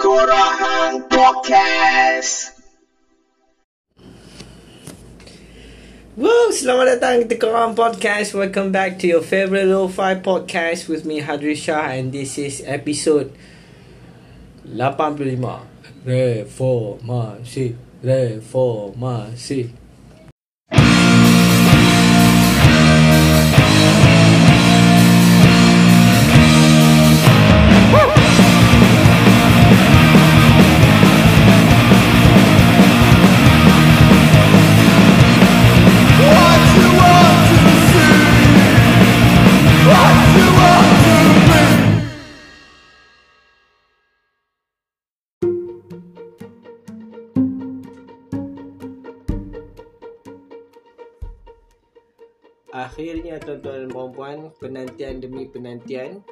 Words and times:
Korang 0.00 1.04
Podcast. 1.12 2.56
Woo! 6.16 6.48
Selamat 6.56 6.96
datang 6.96 7.28
di 7.28 7.36
Korang 7.36 7.76
Podcast. 7.76 8.32
Welcome 8.32 8.72
back 8.72 8.96
to 9.04 9.06
your 9.12 9.20
favorite 9.20 9.68
lo-fi 9.68 10.16
podcast 10.16 10.88
with 10.88 11.04
me 11.04 11.20
Hadri 11.20 11.52
Shah 11.52 11.92
and 11.92 12.16
this 12.16 12.40
is 12.40 12.64
episode 12.64 13.36
85. 14.64 15.68
Reformasi, 16.08 17.76
reformasi. 18.00 19.79
Akhirnya 52.70 53.42
tuan-tuan 53.42 53.86
dan 53.86 53.90
puan-puan, 53.90 54.38
penantian 54.62 55.18
demi 55.18 55.50
penantian, 55.50 56.22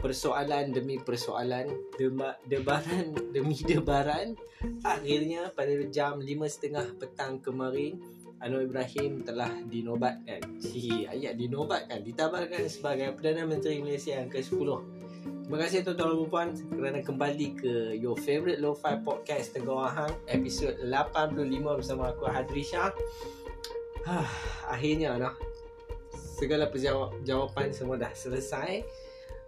persoalan 0.00 0.72
demi 0.72 0.96
persoalan, 0.96 1.68
dema, 2.00 2.32
debaran 2.48 3.12
demi 3.36 3.58
debaran, 3.60 4.32
akhirnya 4.80 5.52
pada 5.52 5.76
jam 5.92 6.24
5.30 6.24 6.96
petang 6.96 7.44
kemarin, 7.44 8.00
Anwar 8.38 8.64
Ibrahim 8.64 9.26
telah 9.26 9.50
dinobatkan. 9.66 10.62
Si 10.62 11.04
ayat 11.04 11.34
dinobatkan, 11.36 12.06
ditabarkan 12.06 12.70
sebagai 12.70 13.12
Perdana 13.18 13.44
Menteri 13.44 13.82
Malaysia 13.82 14.14
yang 14.14 14.30
ke-10. 14.30 14.68
Terima 15.48 15.64
kasih 15.64 15.80
tuan-tuan 15.80 16.12
dan 16.12 16.28
puan 16.28 16.48
kerana 16.76 17.00
kembali 17.00 17.46
ke 17.56 17.72
your 17.96 18.20
favorite 18.20 18.60
lo-fi 18.60 19.00
podcast 19.00 19.56
Tengah 19.56 19.74
Wahang 19.74 20.12
episod 20.28 20.76
85 20.84 21.40
bersama 21.80 22.12
aku 22.12 22.28
Hadri 22.28 22.62
Shah. 22.62 22.92
Ah, 24.04 24.28
akhirnya 24.76 25.16
nah 25.16 25.34
segala 26.38 26.70
jawapan 27.26 27.74
semua 27.74 27.98
dah 27.98 28.14
selesai. 28.14 28.86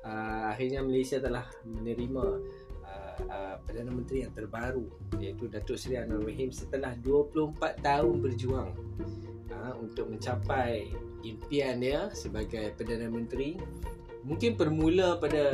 Uh, 0.01 0.51
akhirnya 0.51 0.83
Malaysia 0.83 1.23
telah 1.23 1.47
menerima 1.63 2.25
uh, 2.83 3.19
uh, 3.31 3.55
Perdana 3.63 3.93
Menteri 3.93 4.25
yang 4.25 4.33
terbaru 4.33 4.89
iaitu 5.21 5.47
Datuk 5.47 5.77
Seri 5.77 6.01
Anwar 6.01 6.25
Ibrahim 6.25 6.51
setelah 6.51 6.97
24 7.05 7.85
tahun 7.85 8.15
berjuang 8.25 8.71
uh, 9.53 9.75
untuk 9.79 10.09
mencapai 10.09 10.89
impian 11.23 11.85
dia 11.85 12.09
sebagai 12.17 12.75
Perdana 12.75 13.13
Menteri. 13.13 13.61
Mungkin 14.25 14.57
bermula 14.57 15.17
pada 15.21 15.45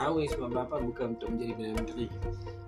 tahun 0.00 0.28
98 0.30 0.88
bukan 0.92 1.06
untuk 1.16 1.28
menjadi 1.32 1.52
Perdana 1.56 1.76
Menteri. 1.80 2.06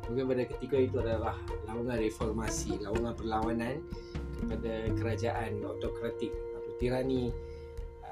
Mungkin 0.09 0.25
pada 0.25 0.43
ketika 0.57 0.77
itu 0.81 0.97
adalah 1.05 1.37
lawangan 1.69 2.01
reformasi, 2.01 2.81
lawangan 2.81 3.13
perlawanan 3.13 3.77
kepada 4.41 4.89
kerajaan 4.97 5.61
autokratik 5.69 6.33
atau 6.33 6.73
tirani 6.81 7.29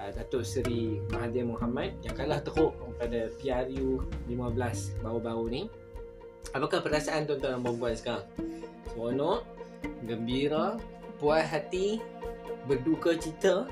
uh, 0.01 0.11
Datuk 0.13 0.45
Seri 0.45 1.01
Mahathir 1.13 1.45
Mohamad 1.49 1.97
yang 2.05 2.15
kalah 2.17 2.41
teruk 2.41 2.77
pada 2.97 3.29
PRU 3.41 4.05
15 4.29 5.03
baru-baru 5.05 5.45
ni. 5.49 5.63
Apakah 6.55 6.81
perasaan 6.81 7.27
tuan-tuan 7.27 7.59
dan 7.59 7.63
puan-puan 7.65 7.95
sekarang? 7.99 8.27
Seronok, 8.95 9.45
gembira, 10.07 10.79
puas 11.19 11.45
hati, 11.45 12.01
berduka 12.65 13.19
cita, 13.19 13.67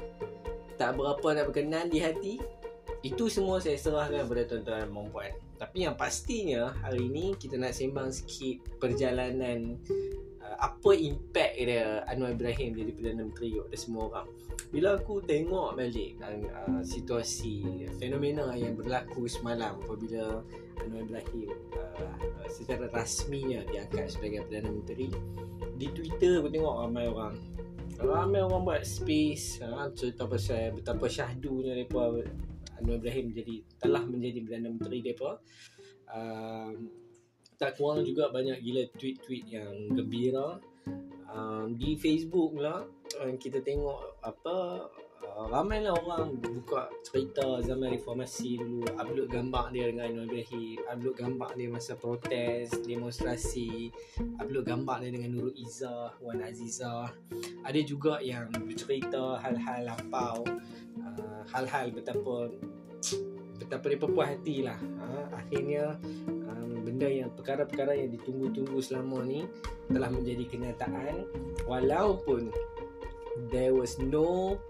tak 0.77 0.99
berapa 0.99 1.25
nak 1.39 1.45
berkenan 1.49 1.89
di 1.89 2.03
hati. 2.03 2.35
Itu 3.05 3.29
semua 3.29 3.61
saya 3.61 3.77
serahkan 3.77 4.25
kepada 4.27 4.43
tuan-tuan 4.49 4.79
dan 4.85 4.91
puan-puan. 4.91 5.33
Tapi 5.55 5.87
yang 5.87 5.95
pastinya 5.95 6.75
hari 6.83 7.07
ini 7.07 7.39
kita 7.39 7.55
nak 7.57 7.73
sembang 7.73 8.11
sikit 8.11 8.81
perjalanan 8.83 9.79
apa 10.61 10.91
impact 10.95 11.55
dia 11.57 12.05
Anwar 12.09 12.37
Ibrahim 12.37 12.77
jadi 12.77 12.91
Perdana 12.95 13.23
Menteri 13.27 13.49
kepada 13.57 13.77
semua 13.77 14.03
orang. 14.13 14.29
Bila 14.71 14.89
aku 14.99 15.23
tengok 15.23 15.69
balik 15.79 16.19
kan, 16.19 16.37
uh, 16.69 16.83
situasi 16.83 17.87
fenomena 17.99 18.53
yang 18.55 18.75
berlaku 18.77 19.27
semalam 19.27 19.81
apabila 19.83 20.45
Anwar 20.83 21.03
Ibrahim 21.05 21.51
uh, 21.75 22.17
uh, 22.21 22.49
secara 22.51 22.91
rasminya 22.93 23.65
diangkat 23.71 24.13
sebagai 24.13 24.47
Perdana 24.47 24.69
Menteri 24.71 25.09
di 25.75 25.87
Twitter 25.91 26.39
aku 26.39 26.49
tengok 26.51 26.75
ramai 26.87 27.07
orang 27.11 27.35
ramai 27.99 28.41
orang 28.43 28.63
buat 28.67 28.83
space 28.83 29.63
uh, 29.63 29.91
cerita 29.95 30.27
pasal 30.27 30.75
betapa 30.75 31.07
syahdunya 31.07 31.79
mereka 31.79 32.27
Anwar 32.83 32.99
Ibrahim 32.99 33.31
jadi 33.35 33.55
telah 33.79 34.03
menjadi 34.03 34.39
Perdana 34.43 34.69
Menteri 34.75 34.99
mereka 35.03 35.31
uh, 36.11 36.73
tak 37.59 37.79
kurang 37.79 38.03
juga 38.03 38.31
banyak 38.31 38.59
gila 38.63 38.83
tweet-tweet 38.99 39.45
yang 39.49 39.93
gembira. 39.95 40.59
Um, 41.35 41.75
di 41.75 41.99
Facebook 41.99 42.55
pula 42.55 42.87
uh, 43.19 43.33
kita 43.35 43.59
tengok 43.59 44.23
apa 44.23 44.87
uh, 45.27 45.47
ramailah 45.51 45.91
orang 46.07 46.39
buka 46.39 46.87
cerita 47.03 47.59
zaman 47.59 47.91
reformasi 47.99 48.63
dulu. 48.63 48.87
Upload 48.95 49.35
gambar 49.35 49.75
dia 49.75 49.91
dengan 49.91 50.15
Anwar 50.15 50.31
Ibrahim 50.31 50.79
upload 50.87 51.17
gambar 51.19 51.51
dia 51.59 51.69
masa 51.75 51.93
protes 51.99 52.71
demonstrasi 52.87 53.91
upload 54.39 54.63
gambar 54.63 55.03
dia 55.03 55.11
dengan 55.11 55.35
Nurul 55.35 55.59
Izzah 55.59 56.15
Wan 56.23 56.39
Azizah. 56.39 57.11
Ada 57.67 57.81
juga 57.83 58.23
yang 58.23 58.47
bercerita 58.55 59.43
hal-hal 59.43 59.91
lampau 59.91 60.47
uh, 61.03 61.43
hal-hal 61.51 61.91
betapa 61.91 62.55
betapa 63.59 63.85
dia 63.91 63.99
puas 63.99 64.29
hati 64.31 64.57
lah. 64.67 64.79
Ha, 64.79 65.07
akhirnya 65.41 65.99
um, 66.05 66.44
benda 66.85 67.09
yang 67.09 67.33
perkara-perkara 67.33 67.97
yang 67.97 68.13
ditunggu-tunggu 68.13 68.79
selama 68.85 69.25
ni 69.25 69.49
telah 69.89 70.13
menjadi 70.13 70.45
kenyataan. 70.47 71.25
Walaupun 71.65 72.53
there 73.49 73.73
was 73.73 73.97
no 73.99 74.61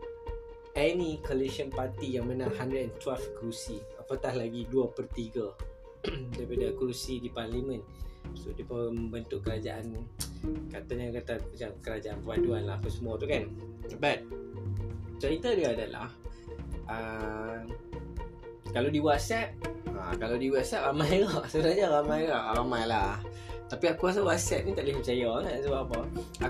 any 0.79 1.19
coalition 1.23 1.71
party 1.71 2.19
yang 2.19 2.31
menang 2.31 2.55
112 2.55 2.99
kerusi. 3.39 3.79
Apatah 3.99 4.35
lagi 4.35 4.67
2 4.71 4.95
per 4.95 5.07
3 5.11 5.75
daripada 6.39 6.67
kerusi 6.79 7.19
di 7.19 7.31
parlimen. 7.31 7.83
So 8.35 8.51
dia 8.51 8.67
pun 8.67 8.95
membentuk 8.95 9.45
kerajaan 9.45 9.95
katanya 10.69 11.21
kata 11.21 11.41
macam 11.41 11.71
kerajaan 11.81 12.17
perpaduan 12.25 12.63
lah 12.67 12.77
apa 12.81 12.89
semua 12.91 13.21
tu 13.21 13.29
kan. 13.29 13.47
But 14.01 14.25
cerita 15.23 15.55
dia 15.55 15.77
adalah 15.77 16.09
uh, 16.91 17.63
kalau 18.75 18.91
di 18.91 18.99
WhatsApp 18.99 19.55
ha, 19.95 20.13
Kalau 20.19 20.37
di 20.37 20.51
WhatsApp 20.51 20.91
ramai 20.91 21.23
lah. 21.23 21.47
Sebenarnya 21.51 21.87
ramai 21.89 22.27
lah 22.27 22.43
Ramai 22.59 22.85
lah. 22.85 23.17
Tapi 23.65 23.89
aku 23.89 24.13
rasa 24.13 24.21
WhatsApp 24.21 24.69
ni 24.69 24.77
tak 24.77 24.85
boleh 24.85 24.97
percaya 25.01 25.29
kan 25.41 25.57
Sebab 25.65 25.79
apa? 25.89 26.01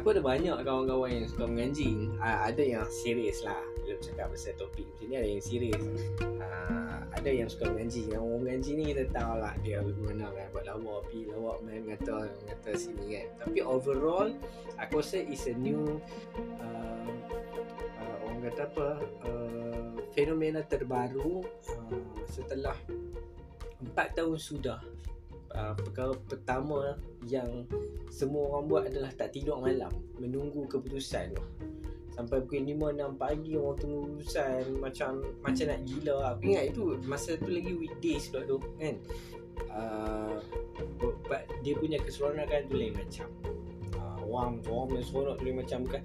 Aku 0.00 0.06
ada 0.10 0.20
banyak 0.24 0.56
kawan-kawan 0.66 1.10
yang 1.12 1.26
suka 1.30 1.44
menganjing. 1.46 2.10
Ha, 2.18 2.50
Ada 2.50 2.62
yang 2.64 2.84
serius 2.90 3.44
lah. 3.46 3.60
Bila 3.84 4.00
bercakap 4.00 4.26
pasal 4.32 4.56
topik 4.56 4.88
macam 4.88 5.06
ni 5.06 5.14
Ada 5.20 5.28
yang 5.28 5.44
serius 5.44 5.84
ha, 6.42 6.48
Ada 7.14 7.30
yang 7.30 7.48
suka 7.52 7.64
menganjing. 7.70 8.06
Yang 8.10 8.22
orang 8.24 8.40
menganjing 8.42 8.74
ni 8.80 8.84
kita 8.90 9.04
tahu 9.14 9.34
lah 9.38 9.54
Dia 9.62 9.78
bagaimana 9.84 10.24
kan. 10.32 10.46
Buat 10.50 10.64
lawak 10.64 11.00
Pi 11.12 11.18
lawak 11.28 11.56
main 11.62 11.82
Kata 11.86 12.16
Kata 12.48 12.70
sini 12.74 13.04
kan. 13.20 13.26
Tapi 13.46 13.58
overall 13.60 14.28
Aku 14.80 14.98
rasa 14.98 15.22
it's 15.22 15.46
a 15.46 15.54
new 15.54 16.02
uh, 16.58 17.08
Kata 18.44 18.68
apa 18.68 18.88
uh, 19.24 19.96
Fenomena 20.12 20.60
terbaru 20.60 21.40
uh, 21.48 22.20
setelah 22.28 22.76
4 23.80 23.96
tahun 24.20 24.36
sudah 24.36 24.84
uh, 25.56 25.72
perkara 25.72 26.12
pertama 26.28 27.00
yang 27.24 27.64
semua 28.12 28.52
orang 28.52 28.64
buat 28.68 28.82
adalah 28.92 29.10
tak 29.16 29.32
tidur 29.32 29.64
malam 29.64 29.90
menunggu 30.20 30.68
keputusan. 30.68 31.32
Tu 31.32 31.44
sampai 32.14 32.46
pukul 32.46 32.62
5 32.62 32.94
6 32.94 33.18
pagi 33.18 33.52
orang 33.58 33.76
tunggu 33.80 34.00
keputusan 34.06 34.62
macam 34.78 35.10
macam 35.40 35.64
nak 35.64 35.80
gila. 35.88 36.16
Aku 36.36 36.40
ingat 36.46 36.64
itu 36.70 36.82
masa 37.08 37.40
tu 37.40 37.48
lagi 37.48 37.72
weekdays 37.74 38.28
pula 38.28 38.44
tu 38.44 38.60
kan? 38.76 38.96
Uh, 39.72 40.36
dia 41.64 41.74
punya 41.80 41.98
keseronokan 42.02 42.68
tu 42.68 42.76
lain 42.76 42.92
macam 42.94 43.26
uh, 43.98 44.18
orang 44.26 44.62
orang 44.68 44.86
punya 44.92 45.02
seronok 45.02 45.34
tu 45.40 45.44
lain 45.48 45.56
macam. 45.58 45.80
Kan 45.88 46.02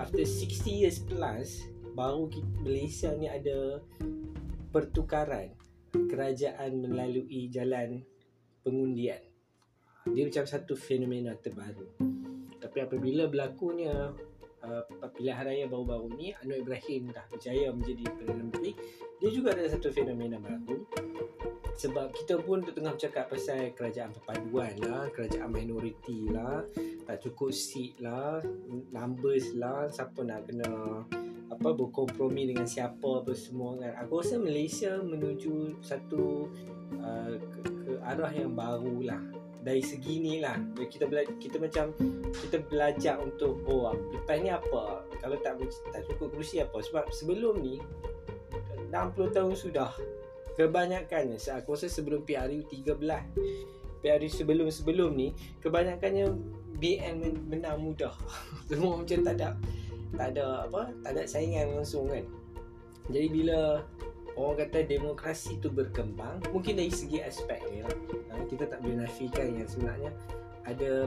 after 0.00 0.24
60 0.24 0.70
years 0.70 1.02
plus 1.04 1.68
baru 1.94 2.28
Malaysia 2.60 3.14
ni 3.14 3.30
ada 3.30 3.78
pertukaran 4.74 5.54
kerajaan 5.94 6.82
melalui 6.82 7.46
jalan 7.48 8.02
pengundian. 8.66 9.22
Dia 10.10 10.26
macam 10.26 10.44
satu 10.44 10.74
fenomena 10.74 11.32
terbaru. 11.38 11.86
Tapi 12.58 12.78
apabila 12.82 13.30
berlakunya 13.30 14.12
uh, 14.64 15.08
pilihan 15.12 15.44
raya 15.44 15.64
baru-baru 15.68 16.08
ni 16.16 16.32
Anwar 16.32 16.58
Ibrahim 16.58 17.12
dah 17.12 17.24
berjaya 17.28 17.70
menjadi 17.70 18.04
Perdana 18.08 18.42
Menteri 18.42 18.72
dia 19.20 19.30
juga 19.30 19.52
ada 19.56 19.68
satu 19.68 19.88
fenomena 19.92 20.40
baru 20.40 20.84
sebab 21.74 22.14
kita 22.14 22.38
pun 22.40 22.62
tengah 22.62 22.94
bercakap 22.94 23.26
pasal 23.28 23.74
kerajaan 23.74 24.14
perpaduan 24.14 24.74
lah 24.80 25.10
kerajaan 25.10 25.50
minoriti 25.50 26.30
lah 26.30 26.62
tak 27.04 27.20
cukup 27.24 27.50
seat 27.50 27.98
lah 28.00 28.40
numbers 28.94 29.52
lah 29.58 29.90
siapa 29.90 30.22
nak 30.24 30.46
kena 30.48 30.72
apa 31.54 31.70
berkompromi 31.70 32.50
dengan 32.50 32.66
siapa 32.66 33.22
apa 33.22 33.30
semua 33.32 33.78
kan. 33.78 33.94
Aku 34.02 34.18
rasa 34.20 34.36
Malaysia 34.36 34.98
menuju 34.98 35.78
satu 35.78 36.50
uh, 36.98 37.32
ke, 37.38 37.60
ke 37.62 37.92
arah 38.02 38.32
yang 38.34 38.52
baru 38.58 38.98
lah. 39.06 39.22
Dari 39.64 39.80
segi 39.80 40.20
ni 40.20 40.42
lah. 40.42 40.58
Kita 40.76 41.06
bela- 41.06 41.38
kita 41.38 41.56
macam 41.62 41.94
kita 42.34 42.60
belajar 42.66 43.16
untuk 43.22 43.62
oh 43.70 43.94
lepas 44.12 44.36
ni 44.42 44.50
apa? 44.50 45.06
Kalau 45.22 45.36
tak 45.40 45.62
tak 45.94 46.02
cukup 46.10 46.34
kerusi 46.34 46.60
apa? 46.60 46.82
Sebab 46.82 47.08
sebelum 47.14 47.62
ni 47.62 47.78
60 48.90 49.34
tahun 49.34 49.54
sudah 49.54 49.90
kebanyakannya 50.54 51.38
aku 51.38 51.74
rasa 51.74 51.90
sebelum 51.90 52.22
PRU 52.22 52.62
13 52.70 52.94
PRU 54.04 54.28
sebelum-sebelum 54.28 55.10
ni 55.16 55.32
kebanyakannya 55.64 56.30
BN 56.78 57.48
menang 57.48 57.80
mudah. 57.80 58.12
Semua 58.68 59.00
macam 59.00 59.18
tak 59.24 59.34
ada 59.40 59.56
tak 60.14 60.36
ada 60.36 60.66
apa 60.68 60.90
tak 61.02 61.10
ada 61.18 61.22
saingan 61.26 61.80
langsung 61.80 62.08
kan. 62.10 62.24
Jadi 63.12 63.28
bila 63.28 63.84
orang 64.34 64.66
kata 64.66 64.88
demokrasi 64.88 65.62
tu 65.62 65.70
berkembang 65.70 66.42
mungkin 66.50 66.80
dari 66.80 66.90
segi 66.90 67.22
aspek 67.22 67.62
ni 67.70 67.86
lah 67.86 67.94
ha, 68.34 68.42
kita 68.50 68.66
tak 68.66 68.82
boleh 68.82 69.06
nafikan 69.06 69.54
yang 69.54 69.68
sebenarnya 69.70 70.10
ada 70.66 71.06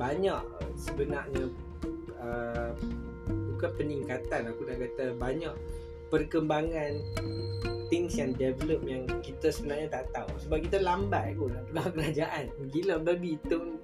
banyak 0.00 0.42
sebenarnya 0.78 1.44
uh, 2.16 2.72
bukan 3.52 3.70
peningkatan 3.76 4.48
aku 4.48 4.64
nak 4.64 4.78
kata 4.80 5.04
banyak 5.18 5.52
perkembangan 6.08 7.04
things 7.88 8.16
yang 8.20 8.36
develop 8.36 8.84
yang 8.84 9.08
kita 9.24 9.48
sebenarnya 9.48 9.88
tak 9.88 10.12
tahu. 10.12 10.28
Sebab 10.44 10.58
kita 10.68 10.78
lambat 10.80 11.34
nak 11.36 11.64
tukar 11.68 11.88
kerajaan. 11.96 12.52
Gila 12.68 13.00
babi 13.00 13.40
tahun 13.48 13.80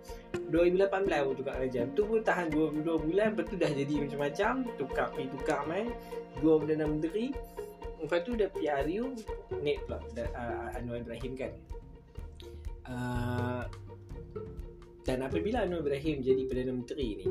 2018 0.54 1.26
pun 1.26 1.34
tukar 1.34 1.54
kerajaan 1.58 1.88
tu 1.98 2.06
pun 2.06 2.22
tahan 2.22 2.46
2, 2.54 2.86
2 2.86 2.86
bulan 2.86 3.34
lepas 3.34 3.50
tu 3.50 3.58
dah 3.58 3.70
jadi 3.74 3.94
macam-macam 4.06 4.52
tukar 4.78 5.10
pergi 5.10 5.26
tukar 5.34 5.60
main 5.66 5.90
dua 6.38 6.62
Perdana 6.62 6.86
Menteri 6.86 7.34
lepas 7.98 8.20
tu 8.22 8.38
dah 8.38 8.46
PRU 8.52 9.18
naik 9.58 9.78
pula 9.88 9.98
uh, 9.98 10.76
Anwar 10.78 11.00
Ibrahim 11.00 11.32
kan. 11.34 11.52
Uh, 12.84 13.64
dan 15.02 15.24
apabila 15.24 15.64
Anwar 15.66 15.82
Ibrahim 15.82 16.22
jadi 16.22 16.42
Perdana 16.46 16.72
Menteri 16.76 17.08
ni 17.18 17.26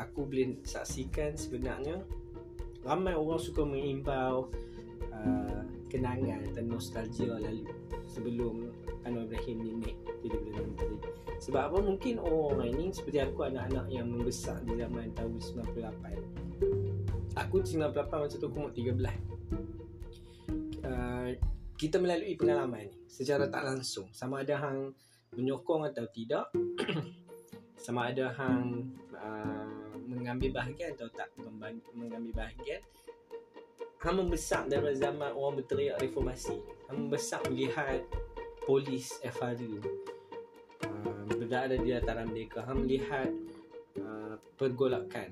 aku 0.00 0.24
boleh 0.24 0.62
saksikan 0.64 1.36
sebenarnya 1.36 2.00
ramai 2.86 3.12
orang 3.18 3.42
suka 3.42 3.62
mengimbau 3.66 4.48
uh, 5.10 5.61
kenangan 5.92 6.40
atau 6.48 6.64
nostalgia 6.64 7.36
lalu 7.36 7.68
sebelum 8.08 8.72
Anwar 9.04 9.28
Ibrahim 9.28 9.60
ni 9.60 9.76
naik 9.84 10.00
jadi 10.24 10.40
Perdana 10.40 10.64
Menteri 10.64 10.96
sebab 11.42 11.62
apa? 11.68 11.82
Mungkin 11.84 12.16
orang 12.22 12.70
ini 12.72 12.94
seperti 12.94 13.18
aku 13.20 13.42
anak-anak 13.44 13.90
yang 13.92 14.08
membesar 14.08 14.64
di 14.64 14.72
zaman 14.80 15.12
tahun 15.12 15.36
98 15.36 17.36
aku 17.36 17.60
98 17.60 18.08
masa 18.08 18.40
tu 18.40 18.48
aku 18.48 18.56
umur 18.56 18.72
13 18.72 19.04
uh, 20.88 21.28
kita 21.76 21.98
melalui 21.98 22.38
pengalaman 22.38 22.86
ni 22.86 22.94
secara 23.10 23.50
tak 23.50 23.66
langsung. 23.66 24.06
Sama 24.14 24.46
ada 24.46 24.54
hang 24.62 24.94
menyokong 25.34 25.90
atau 25.90 26.06
tidak 26.14 26.46
sama 27.84 28.14
ada 28.14 28.30
hang 28.38 28.94
uh, 29.16 29.98
mengambil 30.06 30.62
bahagian 30.62 30.94
atau 30.94 31.10
tak 31.10 31.26
mengambil 31.96 32.46
bahagian 32.46 32.78
Hang 34.02 34.18
membesar 34.18 34.66
dalam 34.66 34.90
zaman 34.98 35.30
orang 35.30 35.62
berteriak 35.62 36.02
reformasi. 36.02 36.58
Hang 36.90 37.06
membesar 37.06 37.38
melihat 37.46 38.02
polis 38.66 39.14
FRU 39.22 39.78
uh, 40.82 41.22
Berada 41.38 41.78
di 41.78 41.94
dataran 41.94 42.34
mereka. 42.34 42.66
Hang 42.66 42.82
melihat 42.82 43.30
uh, 44.02 44.42
pergolakan. 44.58 45.30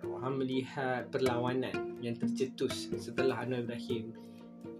Hang 0.00 0.40
melihat 0.40 1.12
perlawanan 1.12 2.00
yang 2.00 2.16
tercetus 2.16 2.88
setelah 2.96 3.44
Anwar 3.44 3.68
Ibrahim 3.68 4.16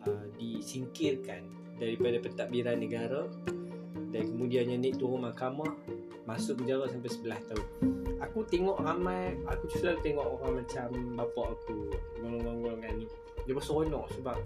uh, 0.08 0.26
disingkirkan 0.40 1.44
daripada 1.76 2.16
pentadbiran 2.24 2.80
negara. 2.80 3.28
Dan 4.16 4.32
kemudiannya 4.32 4.80
naik 4.80 4.96
turun 4.96 5.28
mahkamah 5.28 5.76
masuk 6.24 6.64
penjara 6.64 6.88
sampai 6.88 7.36
11 7.36 7.52
tahun 7.52 7.95
aku 8.20 8.44
tengok 8.48 8.80
ramai 8.80 9.36
aku 9.44 9.68
selalu 9.76 9.98
tengok 10.00 10.26
orang 10.26 10.52
macam 10.64 10.88
bapak 11.16 11.46
aku 11.58 11.76
golong-golongan 12.20 12.92
ni. 13.00 13.06
Dia 13.46 13.52
pun 13.54 13.62
seronok 13.62 14.06
sebab 14.16 14.36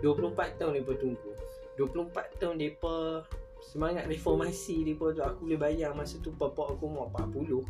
24 0.00 0.58
tahun 0.58 0.72
dia 0.80 0.94
tunggu. 0.96 1.30
24 1.76 2.40
tahun 2.40 2.54
dia 2.56 2.72
semangat 3.60 4.08
reformasi 4.08 4.86
dia 4.86 4.94
tu 4.96 5.22
aku 5.24 5.44
boleh 5.44 5.60
bayang 5.60 5.92
masa 5.98 6.16
tu 6.22 6.32
bapak 6.32 6.76
aku 6.76 6.88
umur 6.88 7.10
40 7.12 7.66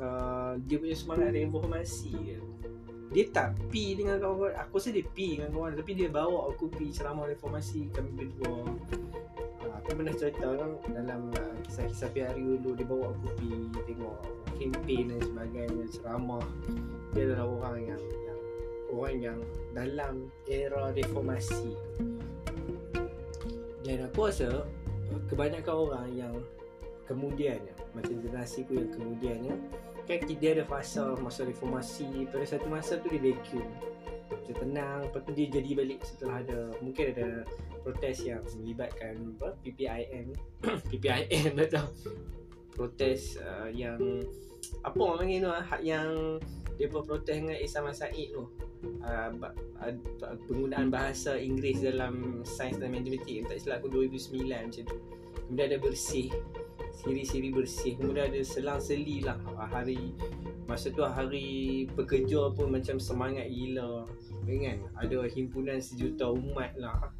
uh, 0.00 0.52
dia 0.66 0.76
punya 0.80 0.96
semangat 0.96 1.30
reformasi 1.34 2.12
dia. 3.14 3.24
Tak 3.30 3.54
pi 3.70 3.94
dengan 3.94 4.18
kawan-kawan. 4.18 4.58
Aku 4.66 4.82
rasa 4.82 4.90
dia 4.90 5.06
pi 5.06 5.38
dengan 5.38 5.54
kawan 5.54 5.78
tapi 5.78 5.90
dia 5.94 6.10
bawa 6.10 6.50
aku 6.50 6.66
pi 6.66 6.90
ceramah 6.90 7.30
reformasi 7.30 7.86
kami 7.94 8.10
berdua. 8.10 8.66
Aku 9.82 9.88
pernah 9.94 10.14
cerita 10.16 10.48
kan 10.50 10.70
dalam 10.90 11.30
uh, 11.30 11.53
kisah-kisah 11.68 12.08
PRU 12.12 12.60
dulu 12.60 12.74
dia 12.76 12.86
bawa 12.86 13.04
aku 13.10 13.20
pergi 13.34 13.52
tengok 13.88 14.18
kempen 14.56 15.04
dan 15.10 15.20
sebagainya 15.20 15.84
ceramah. 15.90 16.46
Dia 17.12 17.22
adalah 17.30 17.46
orang 17.46 17.76
yang, 17.82 18.02
yang 18.02 18.40
orang 18.94 19.16
yang 19.18 19.38
dalam 19.74 20.14
era 20.46 20.94
reformasi. 20.94 21.74
Dan 23.84 24.08
aku 24.08 24.32
rasa 24.32 24.64
uh, 24.64 25.20
kebanyakan 25.28 25.74
orang 25.76 26.08
yang 26.14 26.34
kemudiannya 27.04 27.74
macam 27.92 28.16
generasi 28.24 28.64
aku 28.64 28.80
yang 28.80 28.90
kemudiannya 28.96 29.54
kan 30.04 30.20
dia 30.24 30.50
ada 30.56 30.64
fasa 30.68 31.16
masa 31.20 31.48
reformasi 31.48 32.28
pada 32.28 32.44
satu 32.44 32.68
masa 32.68 33.00
tu 33.00 33.08
dia 33.12 33.32
vacuum 33.32 33.64
macam 34.44 34.56
tenang. 34.60 35.00
Dia 35.32 35.46
jadi 35.48 35.70
balik 35.72 36.04
setelah 36.04 36.44
ada 36.44 36.60
mungkin 36.84 37.16
ada 37.16 37.28
protes 37.80 38.20
yang 38.28 38.44
melibatkan 38.60 39.32
apa 39.40 39.56
PPIM 39.64 40.36
PPIM 40.92 41.52
atau 41.56 41.88
protes 42.76 43.40
uh, 43.40 43.72
yang 43.72 43.96
apa 44.84 44.96
orang 45.00 45.24
panggil 45.24 45.40
tu 45.40 45.50
uh, 45.50 45.64
yang 45.80 46.08
dia 46.74 46.90
protes 46.90 47.34
dengan 47.40 47.56
Isa 47.56 47.80
Masaid 47.80 48.34
tu. 48.34 48.44
Uh, 49.00 49.32
penggunaan 50.44 50.92
bahasa 50.92 51.40
Inggeris 51.40 51.80
dalam 51.80 52.44
sains 52.44 52.76
dan 52.76 52.92
matematik. 52.92 53.48
Tak 53.48 53.62
silap 53.62 53.80
aku 53.80 54.04
2009 54.04 54.44
macam 54.44 54.84
tu. 54.84 54.98
Kemudian 55.48 55.66
ada 55.72 55.78
bersih 55.80 56.28
siri-siri 56.94 57.50
bersih. 57.50 57.98
Kemudian 57.98 58.30
ada 58.30 58.40
selang-seli 58.40 59.26
lah. 59.26 59.38
Hari 59.58 60.14
masa 60.64 60.88
tu 60.94 61.04
hari 61.04 61.84
pekerja 61.92 62.54
pun 62.54 62.72
macam 62.72 62.96
semangat 63.02 63.50
gila. 63.50 64.06
Kan 64.44 64.78
ada 64.96 65.18
himpunan 65.28 65.78
sejuta 65.82 66.30
umat 66.30 66.72
lah. 66.78 67.10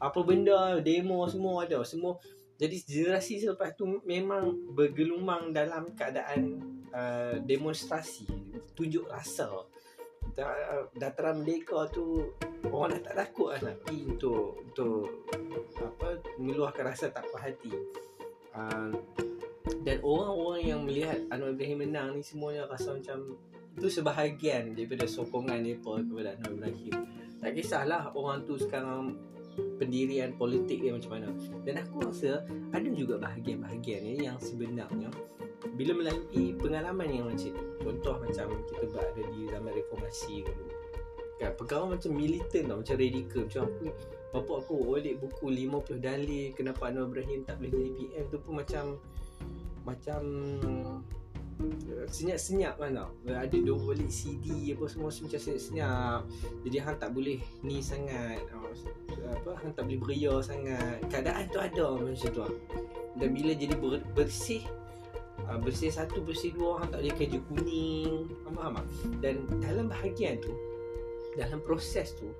Apa 0.00 0.20
benda 0.24 0.80
demo 0.82 1.24
semua 1.30 1.64
ada. 1.64 1.80
Semua 1.86 2.18
jadi 2.60 2.76
generasi 2.76 3.40
selepas 3.40 3.72
tu 3.72 3.88
memang 4.04 4.52
bergelumang 4.76 5.56
dalam 5.56 5.96
keadaan 5.96 6.60
uh, 6.92 7.40
demonstrasi. 7.40 8.28
Tunjuk 8.76 9.08
rasa. 9.08 9.48
Dataran 10.96 11.40
merdeka 11.40 11.88
tu 11.88 12.32
orang 12.68 13.00
dah 13.00 13.12
tak 13.12 13.14
takut 13.26 13.56
lah 13.60 13.74
pergi 13.82 14.00
untuk 14.04 14.60
untuk 14.62 15.26
apa 15.80 16.08
meluahkan 16.36 16.84
rasa 16.86 17.08
tak 17.08 17.24
puas 17.28 17.42
hati 17.44 17.72
uh, 18.56 18.90
dan 19.86 19.96
orang-orang 20.02 20.62
yang 20.64 20.80
melihat 20.84 21.18
Anwar 21.30 21.54
Ibrahim 21.54 21.88
menang 21.88 22.08
ni 22.18 22.22
semuanya 22.24 22.66
rasa 22.66 22.96
macam 22.96 23.38
itu 23.78 23.88
sebahagian 23.88 24.74
daripada 24.74 25.06
sokongan 25.06 25.62
mereka 25.62 26.02
kepada 26.02 26.30
Anwar 26.40 26.52
Ibrahim. 26.68 26.94
Tak 27.40 27.50
kisahlah 27.56 28.12
orang 28.12 28.44
tu 28.44 28.60
sekarang 28.60 29.16
pendirian 29.80 30.36
politik 30.36 30.84
dia 30.84 30.92
macam 30.92 31.10
mana. 31.16 31.28
Dan 31.64 31.80
aku 31.80 32.04
rasa 32.04 32.44
ada 32.72 32.88
juga 32.92 33.16
bahagian-bahagian 33.16 34.00
ni 34.04 34.28
yang 34.28 34.36
sebenarnya 34.36 35.08
bila 35.76 35.92
melalui 35.96 36.56
pengalaman 36.56 37.08
yang 37.08 37.26
macam 37.28 37.52
ni 37.52 37.64
contoh 37.80 38.16
macam 38.20 38.46
kita 38.68 38.84
berada 38.92 39.22
di 39.32 39.40
zaman 39.48 39.72
reformasi 39.72 40.44
dulu. 40.44 40.66
Kan 41.40 41.52
perkara 41.56 41.84
macam 41.88 42.10
militan 42.12 42.62
tau 42.68 42.78
macam 42.84 42.96
radikal 43.00 43.40
macam 43.48 43.62
aku 43.64 43.86
bapak 44.30 44.66
aku 44.66 44.94
olik 44.94 45.18
buku 45.18 45.50
50 45.50 45.98
dalil 45.98 46.54
kenapa 46.54 46.90
Anwar 46.90 47.10
Ibrahim 47.10 47.42
tak 47.42 47.58
boleh 47.58 47.70
jadi 47.74 47.90
PM 47.98 48.24
tu 48.30 48.38
pun 48.38 48.54
macam 48.62 48.84
macam 49.82 50.22
senyap-senyap 52.08 52.80
kan 52.80 52.90
tau. 52.96 53.10
Ada 53.28 53.56
dua 53.60 53.76
balik 53.76 54.08
CD 54.08 54.72
apa 54.72 54.84
semua 54.88 55.12
macam 55.12 55.40
senyap-senyap. 55.40 56.20
Jadi 56.64 56.76
hang 56.80 56.96
tak 56.96 57.10
boleh 57.12 57.38
ni 57.60 57.84
sangat. 57.84 58.40
Apa 59.28 59.60
hang 59.60 59.72
tak 59.76 59.84
boleh 59.88 60.00
beria 60.00 60.34
sangat. 60.40 61.04
Keadaan 61.12 61.44
tu 61.52 61.60
ada 61.60 61.86
macam 62.00 62.30
tu 62.32 62.42
dan 63.18 63.28
bila 63.34 63.52
jadi 63.52 63.74
ber, 63.76 64.00
bersih 64.14 64.62
uh, 65.50 65.58
bersih 65.58 65.90
satu 65.90 66.22
bersih 66.22 66.54
dua 66.54 66.80
orang 66.80 66.88
tak 66.94 67.00
boleh 67.04 67.14
keju 67.18 67.38
kuning. 67.50 68.14
Faham 68.46 68.80
tak? 68.80 68.86
Dan 69.20 69.34
dalam 69.60 69.86
bahagian 69.90 70.40
tu 70.40 70.54
dalam 71.36 71.62
proses 71.62 72.16
tu 72.16 72.32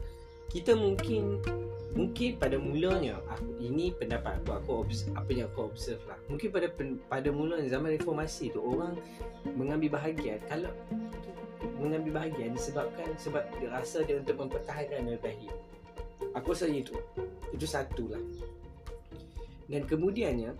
kita 0.51 0.75
mungkin 0.75 1.39
mungkin 1.93 2.39
pada 2.39 2.57
mulanya 2.57 3.19
aku, 3.31 3.51
ini 3.59 3.91
pendapat 3.95 4.39
aku 4.43 4.51
aku 4.57 4.71
observe, 4.87 5.15
apa 5.19 5.31
yang 5.35 5.47
aku 5.51 5.71
observe 5.71 6.03
lah. 6.07 6.19
Mungkin 6.31 6.49
pada 6.55 6.69
pada 7.11 7.29
mulanya 7.35 7.67
zaman 7.67 7.99
reformasi 7.99 8.55
tu 8.55 8.63
orang 8.63 8.95
mengambil 9.59 9.99
bahagian. 9.99 10.39
Kalau 10.47 10.71
mengambil 11.81 12.25
bahagian 12.25 12.55
disebabkan 12.55 13.13
sebab 13.17 13.45
dia 13.59 13.69
rasa 13.73 14.05
dia 14.05 14.21
untuk 14.21 14.37
mempertahankan 14.37 15.11
Ibrahim 15.11 15.53
aku 16.35 16.55
rasa 16.55 16.71
itu. 16.71 16.95
Itu 17.51 17.67
satu 17.67 18.11
lah. 18.11 18.23
Dan 19.71 19.87
kemudiannya 19.87 20.55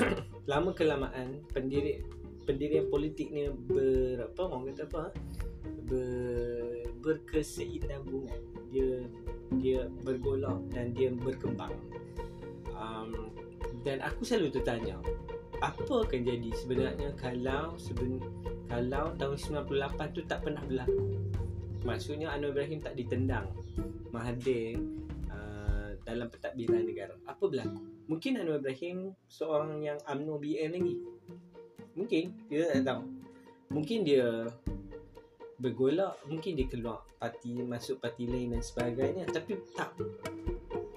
lama 0.50 0.70
kelamaan 0.72 1.44
pendiri 1.52 2.04
pendirian 2.48 2.88
politik 2.88 3.28
ni 3.28 3.52
ber 3.52 4.24
apa 4.32 4.40
orang 4.48 4.72
kata 4.72 4.82
apa? 4.88 5.02
Ber, 5.88 6.88
berkesinambungan. 7.04 8.40
Dia 8.72 9.04
dia 9.56 9.88
bergolak 10.04 10.60
dan 10.72 10.92
dia 10.92 11.08
berkembang. 11.12 11.72
Um, 12.76 13.32
dan 13.82 14.04
aku 14.04 14.22
selalu 14.22 14.60
tertanya 14.60 15.00
apa 15.58 16.06
akan 16.06 16.20
jadi 16.22 16.50
sebenarnya 16.54 17.10
kalau 17.18 17.74
seben, 17.74 18.22
kalau 18.70 19.10
tahun 19.18 19.66
98 19.66 20.14
tu 20.14 20.22
tak 20.30 20.46
pernah 20.46 20.62
berlaku? 20.62 21.18
Maksudnya 21.82 22.30
Anwar 22.30 22.54
Ibrahim 22.54 22.78
tak 22.82 22.94
ditendang 22.94 23.50
Mahathir 24.14 24.78
uh, 25.30 25.94
dalam 26.06 26.30
pentadbiran 26.30 26.86
negara. 26.86 27.14
Apa 27.26 27.50
berlaku? 27.50 27.82
Mungkin 28.06 28.38
Anwar 28.38 28.62
Ibrahim 28.62 29.14
seorang 29.26 29.82
yang 29.82 29.98
UMNO 30.06 30.38
BN 30.38 30.70
lagi. 30.78 30.96
Mungkin 31.98 32.24
dia 32.46 32.70
tak 32.78 32.86
tahu. 32.86 33.02
Mungkin 33.74 33.98
dia 34.06 34.46
bergolak 35.58 36.22
mungkin 36.30 36.54
dia 36.54 36.70
keluar 36.70 37.02
parti 37.18 37.58
masuk 37.60 37.98
parti 37.98 38.30
lain 38.30 38.54
dan 38.54 38.62
sebagainya. 38.62 39.26
Tapi 39.26 39.52
tak. 39.74 39.94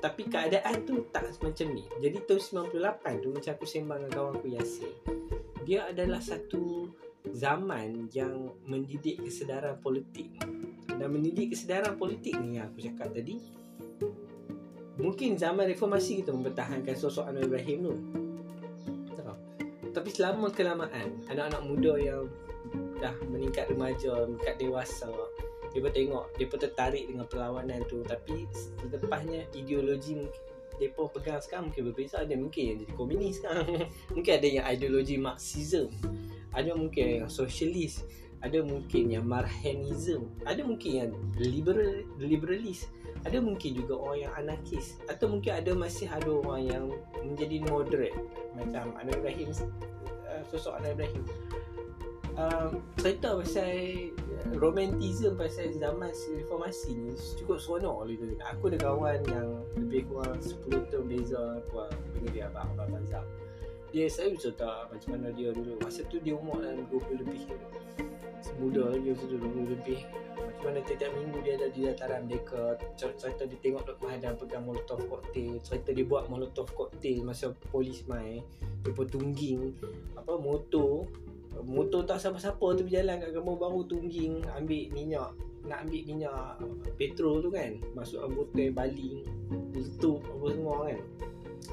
Tapi 0.01 0.22
keadaan 0.30 0.86
tu 0.86 1.06
tak 1.13 1.30
macam 1.41 1.68
ni. 1.74 1.86
Jadi 2.01 2.18
tahun 2.25 2.72
98 2.74 3.22
tu 3.22 3.30
macam 3.30 3.51
aku 3.53 3.65
sembang 3.65 3.98
dengan 4.01 4.12
kawan 4.13 4.34
aku 4.38 4.48
Yasir. 4.53 4.94
Dia 5.62 5.89
adalah 5.94 6.22
satu 6.22 6.89
zaman 7.30 8.10
yang 8.13 8.50
mendidik 8.65 9.22
kesedaran 9.22 9.77
politik. 9.77 10.30
Dan 10.89 11.10
mendidik 11.10 11.53
kesedaran 11.53 11.98
politik 11.98 12.38
ni 12.41 12.58
yang 12.58 12.70
aku 12.70 12.86
cakap 12.86 13.13
tadi 13.13 13.62
mungkin 15.01 15.34
zaman 15.34 15.65
reformasi 15.65 16.22
kita 16.22 16.30
mempertahankan 16.30 16.94
sosok 16.94 17.25
Anwar 17.25 17.50
Ibrahim 17.50 17.80
tu. 17.82 17.96
Tapi 19.91 20.08
selama 20.08 20.48
kelamaan 20.56 21.20
anak-anak 21.27 21.62
muda 21.68 21.94
yang 22.00 22.24
dah 23.01 23.13
meningkat 23.27 23.67
remaja, 23.74 24.29
meningkat 24.29 24.55
dewasa. 24.62 25.10
Pun 25.72 25.91
tengok, 25.91 26.36
pun 26.38 26.60
tertarik 26.60 27.10
dengan 27.10 27.25
perlawanan 27.25 27.81
tu. 27.89 28.05
Tapi 28.05 28.46
lepasnya 28.91 29.48
ideologi 29.58 30.15
pun 30.93 31.10
pegang 31.13 31.41
sekarang 31.41 31.70
mungkin 31.70 31.84
berbeza. 31.89 32.22
Ada 32.22 32.38
mungkin 32.38 32.62
yang 32.62 32.77
jadi 32.86 32.93
komunis 32.93 33.38
sekarang. 33.38 33.65
Mungkin 34.17 34.34
ada 34.34 34.48
yang 34.50 34.65
ideologi 34.65 35.15
Marxism. 35.22 35.93
Ada 36.51 36.74
mungkin 36.74 37.05
yang 37.22 37.29
socialist 37.29 38.03
ada 38.41 38.58
mungkin 38.65 39.13
yang 39.13 39.25
Marxism. 39.29 40.25
Ada 40.41 40.65
mungkin 40.65 40.91
yang 40.91 41.12
liberal 41.38 42.01
liberalis 42.17 42.89
ada 43.22 43.38
mungkin 43.38 43.77
juga 43.77 43.93
orang 44.01 44.20
yang 44.25 44.34
anarkis. 44.34 44.98
Atau 45.05 45.29
mungkin 45.29 45.53
ada 45.53 45.72
masih 45.77 46.10
ada 46.10 46.29
orang 46.29 46.63
yang 46.65 46.86
menjadi 47.22 47.62
moderate. 47.70 48.17
Macam 48.58 48.98
Anwar 48.98 49.22
Ibrahim 49.22 49.53
uh, 49.53 50.41
sosok 50.50 50.81
Anwar 50.81 50.98
Ibrahim 50.98 51.24
um, 52.38 52.80
cerita 53.00 53.36
pasal 53.36 53.72
romantism 54.58 55.38
pasal 55.38 55.72
zaman 55.76 56.12
reformasi 56.12 56.92
ni 56.96 57.14
cukup 57.40 57.58
seronok 57.60 57.96
oleh 58.08 58.16
tu. 58.18 58.26
Aku 58.56 58.72
ada 58.72 58.78
kawan 58.80 59.20
yang 59.28 59.50
lebih 59.78 60.08
kurang 60.10 60.40
10 60.40 60.92
tahun 60.92 61.06
beza 61.08 61.44
panggil 61.72 62.32
dia 62.32 62.48
abang 62.52 62.70
abang 62.76 62.90
Bazam. 63.00 63.26
Dia 63.92 64.08
saya 64.08 64.32
cerita 64.40 64.88
macam 64.88 65.10
mana 65.18 65.28
dia 65.36 65.52
dulu. 65.52 65.76
Masa 65.84 66.08
tu 66.08 66.18
dia 66.24 66.36
umur 66.36 66.64
dalam 66.64 66.88
20 66.88 67.22
lebih. 67.28 67.44
Semuda 68.42 68.96
masa 68.96 69.24
tu 69.28 69.36
20 69.36 69.74
lebih. 69.78 70.00
Macam 70.32 70.64
mana 70.72 70.80
tiap-tiap 70.88 71.12
minggu 71.20 71.38
dia 71.44 71.54
ada 71.60 71.68
di 71.70 71.80
dataran 71.84 72.22
mereka. 72.26 72.80
Cerita 72.96 73.44
dia 73.44 73.60
tengok 73.60 73.84
Dr. 73.84 74.00
Mahadam 74.00 74.34
pegang 74.40 74.64
molotov 74.64 75.04
cocktail. 75.12 75.60
Cerita 75.60 75.92
dia 75.92 76.08
buat 76.08 76.32
molotov 76.32 76.72
cocktail 76.72 77.20
masa 77.28 77.52
polis 77.68 78.08
mai. 78.08 78.40
Dia 78.82 78.96
pun 78.96 79.06
tungging 79.12 79.76
apa 80.16 80.40
motor 80.40 81.06
motor 81.65 82.06
tak 82.06 82.22
siapa-siapa 82.22 82.65
tu 82.77 82.84
berjalan 82.86 83.22
kat 83.22 83.30
kampung 83.34 83.58
baru 83.60 83.82
tungging 83.86 84.41
ambil 84.58 84.84
minyak. 84.94 85.32
Nak 85.62 85.86
ambil 85.86 86.01
minyak 86.10 86.58
petrol 86.98 87.41
tu 87.41 87.50
kan 87.53 87.77
masuk 87.94 88.25
botol 88.34 88.70
baling 88.74 89.22
letup 89.77 90.22
apa 90.25 90.46
semua 90.51 90.75
kan. 90.89 91.00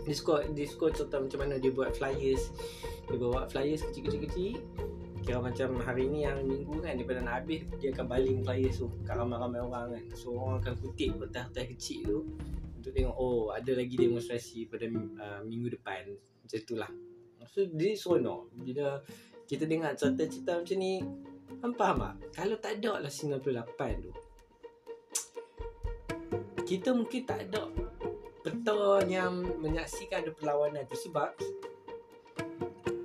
Dia 0.05 0.15
suka, 0.15 0.45
dia 0.53 0.69
suka 0.69 0.93
cerita 0.93 1.17
macam 1.17 1.39
mana 1.41 1.57
dia 1.57 1.73
buat 1.73 1.97
flyers. 1.97 2.53
Dia 3.09 3.17
buat 3.17 3.49
flyers 3.49 3.81
kecil-kecil 3.89 4.61
kira 5.29 5.45
macam 5.45 5.77
hari 5.85 6.09
ni 6.09 6.25
yang 6.25 6.41
minggu 6.41 6.81
kan 6.81 6.97
daripada 6.97 7.21
nak 7.21 7.45
habis 7.45 7.61
dia 7.77 7.93
akan 7.93 8.09
baling 8.09 8.41
flyers 8.41 8.81
tu 8.81 8.89
kat 9.05 9.13
ramai-ramai 9.13 9.61
orang 9.61 9.87
kan. 9.93 10.05
So 10.17 10.33
orang 10.33 10.65
akan 10.65 10.75
kutip 10.81 11.21
kertas-kertas 11.21 11.69
kecil 11.77 12.01
tu 12.09 12.19
untuk 12.81 12.93
tengok 12.97 13.13
oh 13.13 13.53
ada 13.53 13.77
lagi 13.77 13.93
demonstrasi 13.93 14.73
pada 14.73 14.89
uh, 14.89 15.41
minggu 15.45 15.77
depan. 15.77 16.17
Macam 16.17 16.59
tu 16.65 16.75
lah. 16.81 16.89
So 17.45 17.69
dia 17.69 17.93
seronok. 17.93 18.57
Bila 18.57 19.05
kita 19.49 19.65
dengar 19.65 19.97
cerita-cerita 19.97 20.61
macam 20.61 20.77
ni 20.77 21.01
Faham 21.59 21.73
faham 21.75 21.97
tak? 21.99 22.15
Kalau 22.37 22.57
tak 22.61 22.73
ada 22.79 23.03
lah 23.03 23.11
98 23.11 24.05
tu. 24.05 24.13
Kita 26.69 26.93
mungkin 26.93 27.25
tak 27.25 27.49
ada 27.49 27.65
Peta 28.45 29.03
yang 29.09 29.41
menyaksikan 29.59 30.23
ada 30.23 30.31
perlawanan 30.37 30.85
tu 30.85 31.01
Sebab 31.01 31.33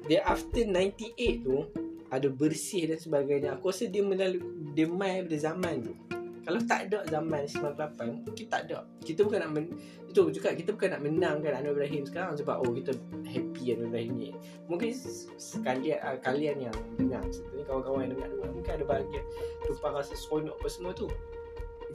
Dia 0.05 0.21
after 0.27 0.67
98 0.67 1.47
tu 1.47 1.63
Ada 2.11 2.27
bersih 2.27 2.91
dan 2.91 2.99
sebagainya. 2.99 3.55
Aku 3.55 3.71
rasa 3.71 3.87
dia 3.87 4.03
melalui 4.03 4.43
Dia 4.75 4.85
main 4.85 5.25
pada 5.25 5.37
zaman 5.39 5.75
tu 5.79 6.12
kalau 6.43 6.59
tak 6.67 6.91
ada 6.91 7.07
zaman 7.07 7.47
98 7.47 8.35
Kita 8.35 8.49
tak 8.51 8.61
ada. 8.67 8.83
Kita 8.99 9.23
bukan 9.23 9.39
nak 9.47 9.51
men, 9.55 9.65
Itu 10.11 10.27
juga 10.27 10.51
Kita 10.51 10.75
bukan 10.75 10.91
nak 10.91 11.01
menangkan 11.01 11.51
Anwar 11.55 11.79
Ibrahim 11.79 12.03
sekarang 12.03 12.35
Sebab 12.35 12.59
oh 12.59 12.71
kita 12.75 12.91
happy 13.23 13.63
Anwar 13.71 13.87
Ibrahim 13.95 14.13
ni. 14.19 14.29
Mungkin 14.67 14.91
sekalian 15.39 16.03
uh, 16.03 16.19
Kalian 16.19 16.67
yang 16.67 16.77
dengar 16.99 17.23
Sebenarnya 17.31 17.65
kawan-kawan 17.65 18.01
yang 18.03 18.11
dengar 18.19 18.29
Mungkin 18.51 18.71
ada 18.75 18.85
bahagian 18.85 19.25
Tumpah 19.63 19.91
rasa 20.03 20.13
seronok 20.19 20.59
apa 20.59 20.67
semua 20.67 20.91
tu. 20.91 21.07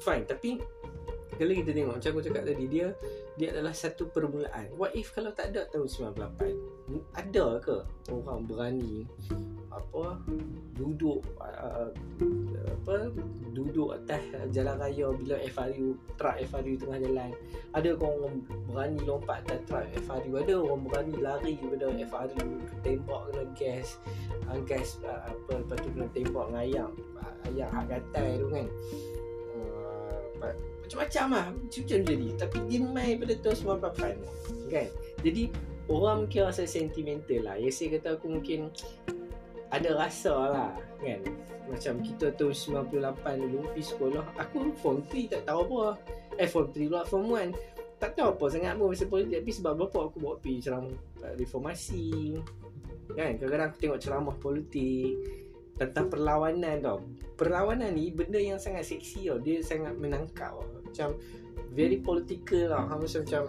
Fine 0.00 0.24
Tapi 0.24 0.50
Kalau 1.36 1.52
kita 1.52 1.70
tengok 1.76 1.94
Macam 2.00 2.10
aku 2.16 2.22
cakap 2.24 2.42
tadi 2.48 2.64
Dia 2.72 2.86
Dia 3.36 3.52
adalah 3.52 3.76
satu 3.76 4.08
permulaan. 4.08 4.72
What 4.80 4.96
if 4.96 5.12
kalau 5.12 5.36
tak 5.36 5.52
ada 5.52 5.68
tahun 5.68 5.92
98 5.92 6.77
Ada 7.12 7.60
ke 7.60 7.76
Orang 8.08 8.48
berani 8.48 9.04
apa 9.68 10.16
duduk 10.74 11.20
uh, 11.38 11.90
apa 12.66 12.96
duduk 13.52 13.94
atas 13.94 14.22
jalan 14.50 14.80
raya 14.80 15.12
bila 15.12 15.36
FRU 15.52 15.94
truck 16.16 16.36
FRU 16.48 16.74
tengah 16.80 16.98
jalan? 17.04 17.30
Ada 17.76 17.94
orang 18.00 18.42
berani 18.64 18.98
lompat 19.04 19.44
atas 19.44 19.60
truck 19.68 19.86
FRU 20.08 20.32
ada 20.40 20.54
orang 20.56 20.82
berani 20.88 21.14
lari 21.20 21.54
daripada 21.60 21.86
FRU 22.08 22.46
tembak 22.80 23.20
kena 23.28 23.44
gas 23.54 23.88
uh, 24.48 24.58
gas 24.64 24.88
uh, 25.04 25.20
apa 25.28 25.52
lepas 25.60 25.76
tu 25.84 25.88
kena 25.92 26.06
tembak 26.16 26.44
dengan 26.48 26.62
ayam 26.64 26.90
ayam 27.46 27.68
hak 27.68 27.84
gatai 27.92 28.28
tu 28.40 28.46
kan? 28.48 28.66
Uh, 29.52 30.52
macam-macam 30.88 31.26
lah 31.28 31.46
macam-macam 31.52 31.98
jadi. 32.08 32.28
Tapi 32.40 32.56
dia 32.72 32.80
main 32.80 33.14
pada 33.20 33.34
tahun 33.44 33.56
98 33.84 34.72
kan? 34.72 34.88
Jadi 35.20 35.44
orang 35.88 36.28
mungkin 36.28 36.48
rasa 36.48 36.68
sentimental 36.68 37.40
lah. 37.44 37.56
Saya 37.72 37.98
kata 37.98 38.20
aku 38.20 38.26
mungkin 38.28 38.68
ada 39.68 39.90
rasa 39.96 40.32
lah 40.32 40.72
kan? 41.00 41.20
Macam 41.68 42.00
kita 42.00 42.32
tu 42.32 42.48
98 42.48 43.44
dulu 43.44 43.60
pergi 43.72 43.84
sekolah 43.84 44.24
aku 44.40 44.72
form 44.80 45.04
3 45.04 45.32
tak 45.36 45.42
tahu 45.44 45.60
apa. 45.68 46.00
Eh 46.40 46.48
form 46.48 46.68
3 46.72 46.88
pula 46.88 47.02
form 47.04 47.24
1 47.36 47.52
tak 47.98 48.14
tahu 48.14 48.38
apa 48.38 48.44
sangat 48.48 48.72
pun 48.78 48.94
pasal 48.94 49.08
politik. 49.10 49.42
Tapi 49.42 49.52
sebab 49.52 49.72
bapak 49.74 50.02
aku 50.12 50.16
bawa 50.22 50.34
pergi 50.38 50.64
ceramah 50.64 50.94
reformasi. 51.34 52.38
Kan? 53.12 53.36
Kadang-kadang 53.36 53.68
aku 53.74 53.78
tengok 53.82 54.00
ceramah 54.00 54.36
politik 54.38 55.18
tentang 55.74 56.06
perlawanan 56.06 56.78
tau. 56.78 56.98
Perlawanan 57.34 57.94
ni 57.94 58.14
benda 58.14 58.38
yang 58.38 58.58
sangat 58.62 58.86
seksi 58.86 59.28
tau. 59.28 59.38
Dia 59.42 59.60
sangat 59.66 59.98
menangkap. 59.98 60.56
Macam 60.58 61.18
very 61.72 62.00
political 62.00 62.72
lah. 62.72 62.86
Macam 62.88 63.22
macam 63.24 63.42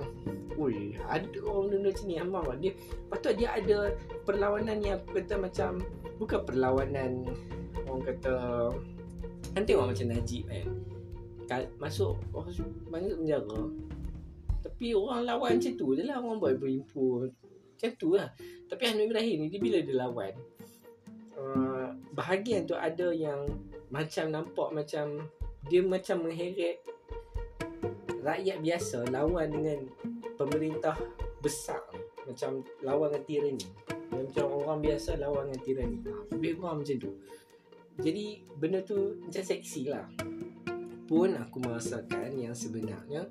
Ui, 0.60 0.92
ada 1.08 1.24
orang 1.48 1.72
benda 1.72 1.88
macam 1.88 2.04
ni 2.04 2.16
Hamam 2.20 2.44
dia 2.60 2.72
patut 3.08 3.32
dia 3.40 3.48
ada 3.56 3.96
perlawanan 4.28 4.84
yang 4.84 5.00
kata 5.08 5.40
macam 5.40 5.80
bukan 6.20 6.44
perlawanan 6.44 7.24
orang 7.88 8.04
kata 8.04 8.34
kan 9.56 9.64
tengok 9.64 9.96
macam 9.96 10.08
Najib 10.12 10.52
kan 11.48 11.64
masuk 11.80 12.20
orang 12.36 12.52
banyak 12.92 13.16
penjara 13.24 13.62
tapi 14.60 14.92
orang 14.92 15.24
lawan 15.24 15.52
macam 15.56 15.74
tu 15.80 15.96
je 15.96 16.04
lah 16.04 16.20
orang 16.20 16.38
buat 16.44 16.56
berimpu 16.60 17.32
macam 17.80 17.92
tu 17.96 18.20
lah. 18.20 18.28
Tapi 18.68 18.84
Hanum 18.92 19.08
Ibrahim 19.08 19.38
ni 19.40 19.48
dia 19.48 19.60
bila 19.64 19.80
dia 19.80 19.96
lawan 19.96 20.34
uh, 21.40 21.96
bahagian 22.12 22.68
tu 22.68 22.76
ada 22.76 23.16
yang 23.16 23.48
macam 23.88 24.28
nampak 24.28 24.70
macam 24.76 25.24
dia 25.72 25.80
macam 25.80 26.28
mengheret 26.28 26.84
rakyat 28.24 28.58
biasa 28.60 28.98
lawan 29.12 29.52
dengan 29.52 29.80
pemerintah 30.36 30.96
besar. 31.40 31.82
Macam 32.28 32.64
lawan 32.86 33.16
dengan 33.16 33.26
tirani. 33.26 33.68
Macam 34.10 34.46
orang 34.52 34.80
biasa 34.84 35.18
lawan 35.18 35.50
dengan 35.50 35.62
tirani. 35.64 35.98
Lebih 36.36 36.52
kurang 36.60 36.84
macam 36.84 36.98
tu. 37.00 37.12
Jadi 38.00 38.26
benda 38.56 38.80
tu 38.84 39.20
macam 39.24 39.44
seksi 39.44 39.92
lah. 39.92 40.08
Pun 41.10 41.36
aku 41.36 41.58
merasakan 41.60 42.38
yang 42.38 42.54
sebenarnya 42.54 43.26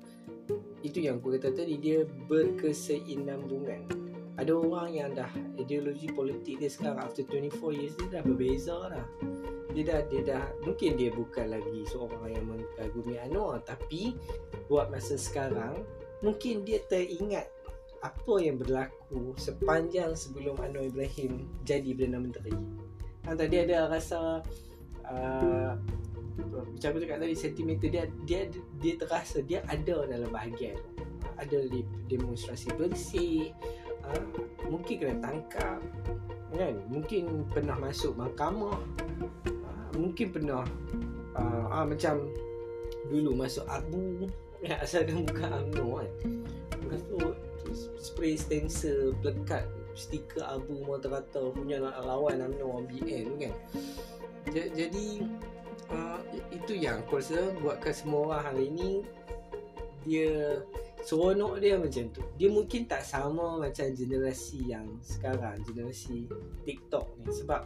itu 0.81 1.03
yang 1.03 1.19
aku 1.19 1.35
kata 1.35 1.51
tadi 1.53 1.75
dia 1.77 2.07
berkeseinambungan 2.27 3.85
ada 4.39 4.55
orang 4.55 4.89
yang 4.95 5.11
dah 5.11 5.27
ideologi 5.59 6.07
politik 6.07 6.63
dia 6.63 6.71
sekarang 6.71 7.03
after 7.03 7.27
24 7.27 7.75
years 7.75 7.93
dia 7.99 8.07
dah 8.19 8.23
berbeza 8.23 8.75
lah 8.87 9.05
dia 9.69 9.83
dah 9.85 9.99
dia 10.09 10.21
dah 10.25 10.45
mungkin 10.65 10.97
dia 10.97 11.13
bukan 11.13 11.53
lagi 11.53 11.85
seorang 11.85 12.25
yang 12.33 12.45
mengagumi 12.49 13.21
Anwar 13.21 13.61
tapi 13.61 14.17
buat 14.65 14.89
masa 14.89 15.13
sekarang 15.13 15.85
mungkin 16.25 16.65
dia 16.65 16.81
teringat 16.89 17.45
apa 17.99 18.33
yang 18.39 18.57
berlaku 18.57 19.35
sepanjang 19.37 20.15
sebelum 20.17 20.57
Anwar 20.57 20.87
Ibrahim 20.87 21.45
jadi 21.67 21.91
Perdana 21.93 22.19
Menteri. 22.23 22.53
Ha, 23.27 23.35
tadi 23.35 23.55
ada 23.59 23.91
rasa 23.91 24.41
uh, 25.05 25.73
macam 26.39 26.87
aku 26.95 26.99
cakap 27.03 27.17
tadi 27.19 27.35
sentimental 27.35 27.91
dia 27.91 28.05
dia 28.23 28.41
dia 28.79 28.93
terasa 28.95 29.43
dia 29.43 29.59
ada 29.67 30.07
dalam 30.07 30.31
bahagian. 30.31 30.79
Ada 31.35 31.67
di 31.67 31.83
demonstrasi 32.07 32.71
bersih 32.79 33.51
uh, 34.07 34.23
mungkin 34.71 34.95
kena 34.97 35.19
tangkap 35.19 35.83
kan? 36.55 36.75
Mungkin 36.87 37.51
pernah 37.51 37.75
masuk 37.77 38.15
mahkamah 38.15 38.79
mungkin 39.95 40.27
pernah 40.33 40.63
uh, 41.37 41.65
uh, 41.71 41.85
macam 41.85 42.29
dulu 43.09 43.33
masuk 43.37 43.65
abu 43.69 44.27
ya, 44.61 44.77
asalkan 44.83 45.25
bukan 45.25 45.49
UMNO 45.71 45.87
kan. 46.03 46.11
Lepas 46.79 47.01
tu 47.05 47.17
spray 48.01 48.33
stencil 48.33 49.13
plekat 49.21 49.67
stiker 49.93 50.45
abu 50.47 50.87
rata-rata 50.87 51.51
punya 51.51 51.81
lawan 51.81 52.39
UMNO 52.39 52.87
BN 52.87 53.27
kan. 53.39 53.55
Jadi 54.53 55.21
uh, 55.93 56.19
itu 56.49 56.73
yang 56.77 57.03
aku 57.05 57.21
rasa 57.21 57.53
buatkan 57.61 57.93
semua 57.93 58.19
orang 58.33 58.43
hari 58.45 58.65
ni 58.73 58.89
dia 60.07 60.63
seronok 61.03 61.59
dia 61.59 61.75
macam 61.75 62.07
tu. 62.11 62.21
Dia 62.39 62.49
mungkin 62.51 62.87
tak 62.87 63.03
sama 63.03 63.59
macam 63.59 63.87
generasi 63.95 64.67
yang 64.67 64.87
sekarang 65.03 65.59
generasi 65.67 66.27
TikTok 66.63 67.05
ni. 67.19 67.27
Sebab 67.31 67.61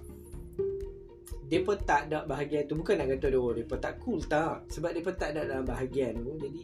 pun 1.61 1.77
tak 1.83 2.09
ada 2.09 2.25
bahagian 2.25 2.65
tu. 2.65 2.79
Bukan 2.79 2.97
nak 2.97 3.13
kata 3.13 3.27
dia 3.29 3.37
oh, 3.37 3.53
pun 3.53 3.79
tak 3.83 3.93
cool. 4.01 4.17
Tak. 4.23 4.65
Sebab 4.71 4.95
pun 5.03 5.13
tak 5.19 5.37
ada 5.37 5.45
dalam 5.45 5.67
bahagian 5.67 6.17
tu. 6.23 6.33
Jadi 6.39 6.61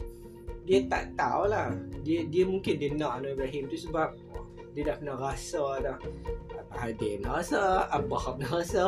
dia 0.70 0.86
tak 0.86 1.18
tahulah 1.18 1.74
dia 2.06 2.30
dia 2.30 2.46
mungkin 2.46 2.78
dia 2.78 2.94
nak 2.94 3.18
Anwar 3.18 3.34
Ibrahim 3.34 3.66
tu 3.74 3.74
sebab 3.74 4.14
dia 4.78 4.86
dah 4.86 5.02
pernah 5.02 5.18
rasa 5.18 5.64
dah 5.82 5.98
Hadir 6.78 7.18
pernah 7.18 7.42
rasa 7.42 7.90
Abah 7.90 8.38
pernah 8.38 8.52
rasa 8.62 8.86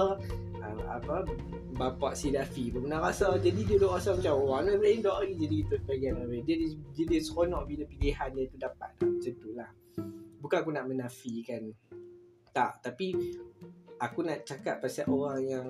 apa 0.91 1.25
bapa 1.73 2.13
si 2.13 2.29
Dafi 2.29 2.69
pun 2.69 2.85
pernah 2.85 3.01
rasa. 3.09 3.33
Jadi 3.41 3.65
dia 3.65 3.81
duk 3.81 3.97
rasa 3.97 4.13
macam 4.13 4.33
oh 4.37 4.53
Anwar 4.53 4.77
Ibrahim 4.77 4.99
duk 5.01 5.17
lagi 5.25 5.35
jadi 5.41 5.55
kita 5.65 5.75
bagian 5.89 6.13
dia 6.45 6.55
dia, 6.93 7.03
dia 7.09 7.19
seronok 7.19 7.63
bila 7.65 7.83
pilihan 7.89 8.29
dia 8.29 8.45
tu 8.45 8.57
dapat. 8.61 8.91
Macam 9.01 9.33
tu 9.41 9.49
lah. 9.57 9.69
Bukan 10.37 10.57
aku 10.61 10.71
nak 10.73 10.85
menafikan. 10.85 11.73
Tak. 12.53 12.85
Tapi 12.85 13.07
aku 13.97 14.19
nak 14.21 14.45
cakap 14.45 14.85
pasal 14.85 15.09
orang 15.09 15.41
yang 15.41 15.67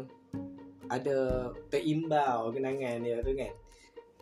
ada 0.92 1.50
terimbau 1.72 2.52
kenangan 2.52 3.00
dia 3.00 3.24
tu 3.24 3.32
kan. 3.32 3.54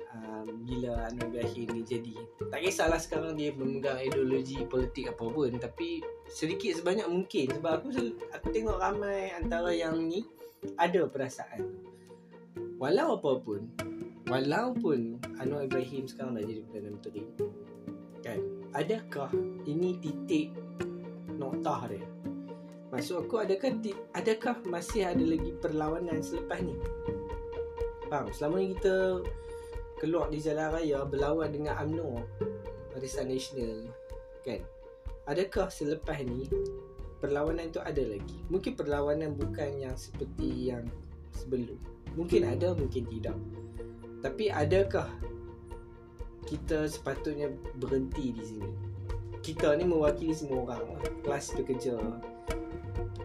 Uh, 0.09 0.41
bila 0.65 1.05
Anwar 1.05 1.29
Ibrahim 1.29 1.67
ni 1.69 1.81
jadi. 1.85 2.15
Tak 2.49 2.61
kisahlah 2.65 2.97
sekarang 2.97 3.37
dia 3.37 3.53
memegang 3.53 4.01
ideologi 4.01 4.57
politik 4.65 5.09
apa 5.13 5.21
pun 5.21 5.53
tapi 5.57 6.01
sedikit 6.29 6.77
sebanyak 6.77 7.09
mungkin. 7.09 7.49
Sebab 7.57 7.71
aku 7.81 7.89
aku 8.33 8.47
tengok 8.53 8.77
ramai 8.77 9.33
antara 9.33 9.69
yang 9.73 9.97
ni 9.97 10.25
ada 10.77 11.05
perasaan. 11.05 11.61
Walau 12.81 13.17
apapun 13.21 13.69
walaupun 14.29 15.17
Anwar 15.41 15.65
Ibrahim 15.65 16.05
sekarang 16.05 16.37
dah 16.37 16.45
jadi 16.45 16.61
Perdana 16.69 16.89
Menteri 16.93 17.23
kan 18.21 18.39
adakah 18.77 19.31
ini 19.65 19.97
titik 19.97 20.53
noktah 21.33 21.89
dia 21.89 22.05
Maksud 22.89 23.29
aku 23.29 23.37
adakah 23.37 23.69
adakah 24.17 24.55
masih 24.65 25.05
ada 25.05 25.21
lagi 25.21 25.53
perlawanan 25.61 26.25
selepas 26.25 26.57
ni? 26.65 26.73
Faham? 28.09 28.33
Selama 28.33 28.55
ni 28.57 28.73
kita 28.73 29.21
keluar 30.01 30.33
di 30.33 30.41
jalan 30.41 30.73
raya 30.73 31.05
berlawan 31.05 31.53
dengan 31.53 31.77
UMNO 31.85 32.25
Barisan 32.89 33.29
Nasional 33.29 33.85
kan? 34.41 34.65
Adakah 35.29 35.69
selepas 35.69 36.17
ni 36.25 36.49
perlawanan 37.21 37.69
tu 37.69 37.77
ada 37.77 38.01
lagi? 38.01 38.41
Mungkin 38.49 38.73
perlawanan 38.73 39.37
bukan 39.37 39.69
yang 39.77 39.93
seperti 39.93 40.73
yang 40.73 40.89
sebelum. 41.29 41.77
Mungkin 42.17 42.41
ada, 42.49 42.73
mungkin 42.73 43.05
tidak. 43.05 43.37
Tapi 44.25 44.49
adakah 44.49 45.05
kita 46.49 46.89
sepatutnya 46.89 47.53
berhenti 47.77 48.33
di 48.33 48.43
sini? 48.43 48.71
Kita 49.45 49.77
ni 49.77 49.85
mewakili 49.85 50.33
semua 50.33 50.65
orang 50.65 50.99
Kelas 51.21 51.53
pekerja 51.53 51.95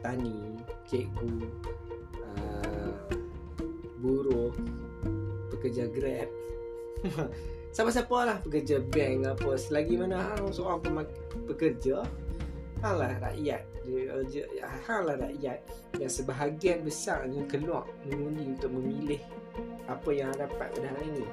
petani, 0.05 0.61
cikgu, 0.85 1.49
uh, 2.21 2.93
buruh, 4.05 4.53
pekerja 5.49 5.89
grab. 5.89 6.29
Siapa-siapa 7.75 8.17
lah 8.23 8.39
pekerja 8.45 8.79
bank 8.79 9.35
apa 9.35 9.59
Selagi 9.59 9.99
mana 9.99 10.31
hang 10.31 10.47
seorang 10.55 10.79
pemak- 10.79 11.21
pekerja 11.51 12.07
Hang 12.81 12.97
lah 13.03 13.19
rakyat 13.19 13.67
Hang 14.87 15.03
lah 15.11 15.19
rakyat 15.19 15.59
Yang 15.99 16.23
sebahagian 16.23 16.87
besar 16.87 17.27
ni 17.27 17.43
keluar 17.51 17.83
Mengundi 18.07 18.55
untuk 18.55 18.79
memilih 18.79 19.19
Apa 19.91 20.07
yang 20.15 20.31
dapat 20.39 20.71
pada 20.71 20.87
hari 20.87 21.19
ini. 21.19 21.27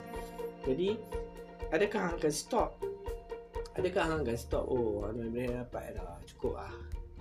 Jadi 0.65 0.89
Adakah 1.69 1.99
hang 2.09 2.15
akan 2.17 2.33
stop 2.33 2.69
Adakah 3.79 4.03
hang 4.03 4.21
akan 4.27 4.37
stop 4.37 4.67
Oh, 4.67 5.07
Ibrahim 5.07 5.63
dapat 5.63 5.95
dah. 5.95 6.19
Cukup 6.27 6.59
lah. 6.59 6.73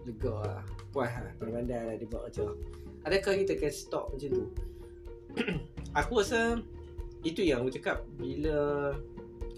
Lega 0.02 0.34
lah. 0.34 0.62
Puas 0.90 1.12
lah. 1.14 1.32
Pandai-pandai 1.38 1.80
lah 1.86 1.94
dia 1.94 2.06
buat 2.10 2.26
kerja 2.30 2.50
adakah 3.04 3.32
kita 3.40 3.52
akan 3.56 3.72
stop 3.72 4.04
macam 4.12 4.28
tu? 4.28 4.44
Aku 6.00 6.20
rasa 6.20 6.60
itu 7.20 7.44
yang 7.44 7.60
aku 7.60 7.76
cakap. 7.76 8.00
Bila 8.16 8.90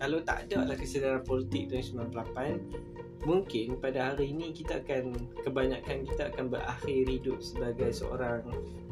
kalau 0.01 0.19
tak 0.27 0.49
ada 0.49 0.67
lah 0.67 0.77
kesedaran 0.77 1.23
politik 1.23 1.71
tahun 1.71 2.11
98 2.11 3.23
mungkin 3.23 3.79
pada 3.79 4.11
hari 4.11 4.35
ini 4.35 4.51
kita 4.51 4.83
akan 4.83 5.15
kebanyakan 5.47 6.03
kita 6.03 6.35
akan 6.35 6.51
berakhir 6.51 7.07
hidup 7.07 7.39
sebagai 7.39 7.95
seorang 7.95 8.43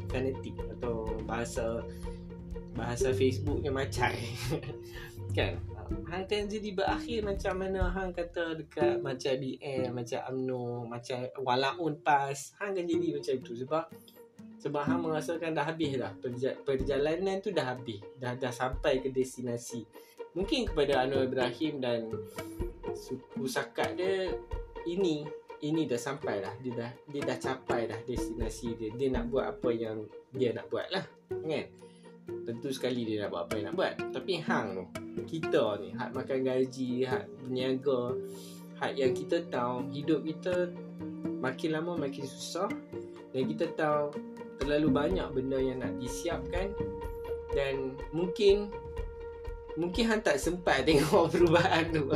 fanatik 0.07 0.55
atau 0.79 1.03
bahasa 1.27 1.83
bahasa 2.71 3.11
Facebooknya 3.11 3.75
macam 3.75 4.15
kan 5.35 5.59
hang 6.11 6.25
kan 6.27 6.43
jadi 6.47 6.69
berakhir 6.75 7.19
macam 7.23 7.53
mana 7.59 7.87
hang 7.91 8.11
kata 8.11 8.59
dekat 8.59 8.99
macam 8.99 9.33
BM 9.39 9.89
macam 9.95 10.19
UMNO 10.31 10.87
macam 10.87 11.17
walaupun 11.39 11.91
PAS. 12.03 12.55
Hang 12.59 12.75
kan 12.75 12.85
jadi 12.85 13.07
macam 13.15 13.35
tu 13.43 13.53
sebab 13.55 13.85
sebab 14.61 14.83
hang 14.85 15.01
merasakan 15.01 15.57
dah 15.57 15.65
habis 15.65 15.97
dah. 15.97 16.13
Perjalanan 16.67 17.41
tu 17.41 17.49
dah 17.49 17.73
habis. 17.73 18.03
Dah 18.19 18.37
dah 18.37 18.53
sampai 18.53 19.01
ke 19.01 19.09
destinasi. 19.09 19.87
Mungkin 20.37 20.69
kepada 20.71 21.03
Anwar 21.03 21.27
Ibrahim 21.27 21.81
dan 21.81 22.07
suku 22.93 23.49
sakat 23.49 23.97
dia 23.97 24.31
ini 24.85 25.25
ini 25.65 25.89
dah 25.89 25.97
sampai 25.97 26.45
dah. 26.45 26.53
Dia 26.61 26.73
dah 26.77 26.91
dia 27.09 27.21
dah 27.25 27.37
capai 27.41 27.89
dah 27.89 27.99
destinasi 28.05 28.77
dia. 28.77 28.89
Dia 28.93 29.07
nak 29.09 29.33
buat 29.33 29.45
apa 29.57 29.69
yang 29.73 30.05
dia 30.31 30.53
nak 30.55 30.69
buat 30.71 30.87
lah 30.93 31.03
kan 31.31 31.65
tentu 32.45 32.69
sekali 32.73 33.05
dia 33.05 33.25
nak 33.25 33.29
buat 33.33 33.43
apa 33.47 33.53
yang 33.57 33.65
nak 33.71 33.75
buat. 33.77 33.93
Tapi 34.11 34.33
hang 34.41 34.67
tu 34.77 34.85
kita 35.27 35.79
ni 35.83 35.89
hak 35.95 36.09
makan 36.15 36.39
gaji 36.43 37.03
hak 37.03 37.25
berniaga 37.43 38.15
hak 38.81 38.91
yang 38.97 39.13
kita 39.13 39.45
tahu 39.51 39.85
hidup 39.93 40.25
kita 40.25 40.71
makin 41.41 41.69
lama 41.77 41.93
makin 41.97 42.25
susah 42.25 42.69
dan 43.31 43.43
kita 43.45 43.69
tahu 43.77 44.15
terlalu 44.61 44.89
banyak 44.89 45.27
benda 45.33 45.57
yang 45.57 45.81
nak 45.81 45.93
disiapkan 45.97 46.73
dan 47.51 47.97
mungkin 48.13 48.71
mungkin 49.75 50.03
hang 50.07 50.21
tak 50.23 50.39
sempat 50.39 50.83
tengok 50.87 51.31
perubahan 51.31 51.87
tu. 51.91 52.07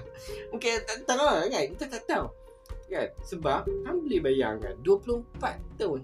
Mungkin 0.50 0.72
tak 0.82 1.06
tahu 1.06 1.46
kan 1.50 1.64
kita 1.74 1.84
tak 1.86 2.02
tahu. 2.10 2.26
Kan? 2.90 3.08
Sebab 3.22 3.66
hang 3.86 3.98
boleh 4.06 4.20
bayangkan 4.22 4.74
24 4.82 5.78
tahun 5.78 6.00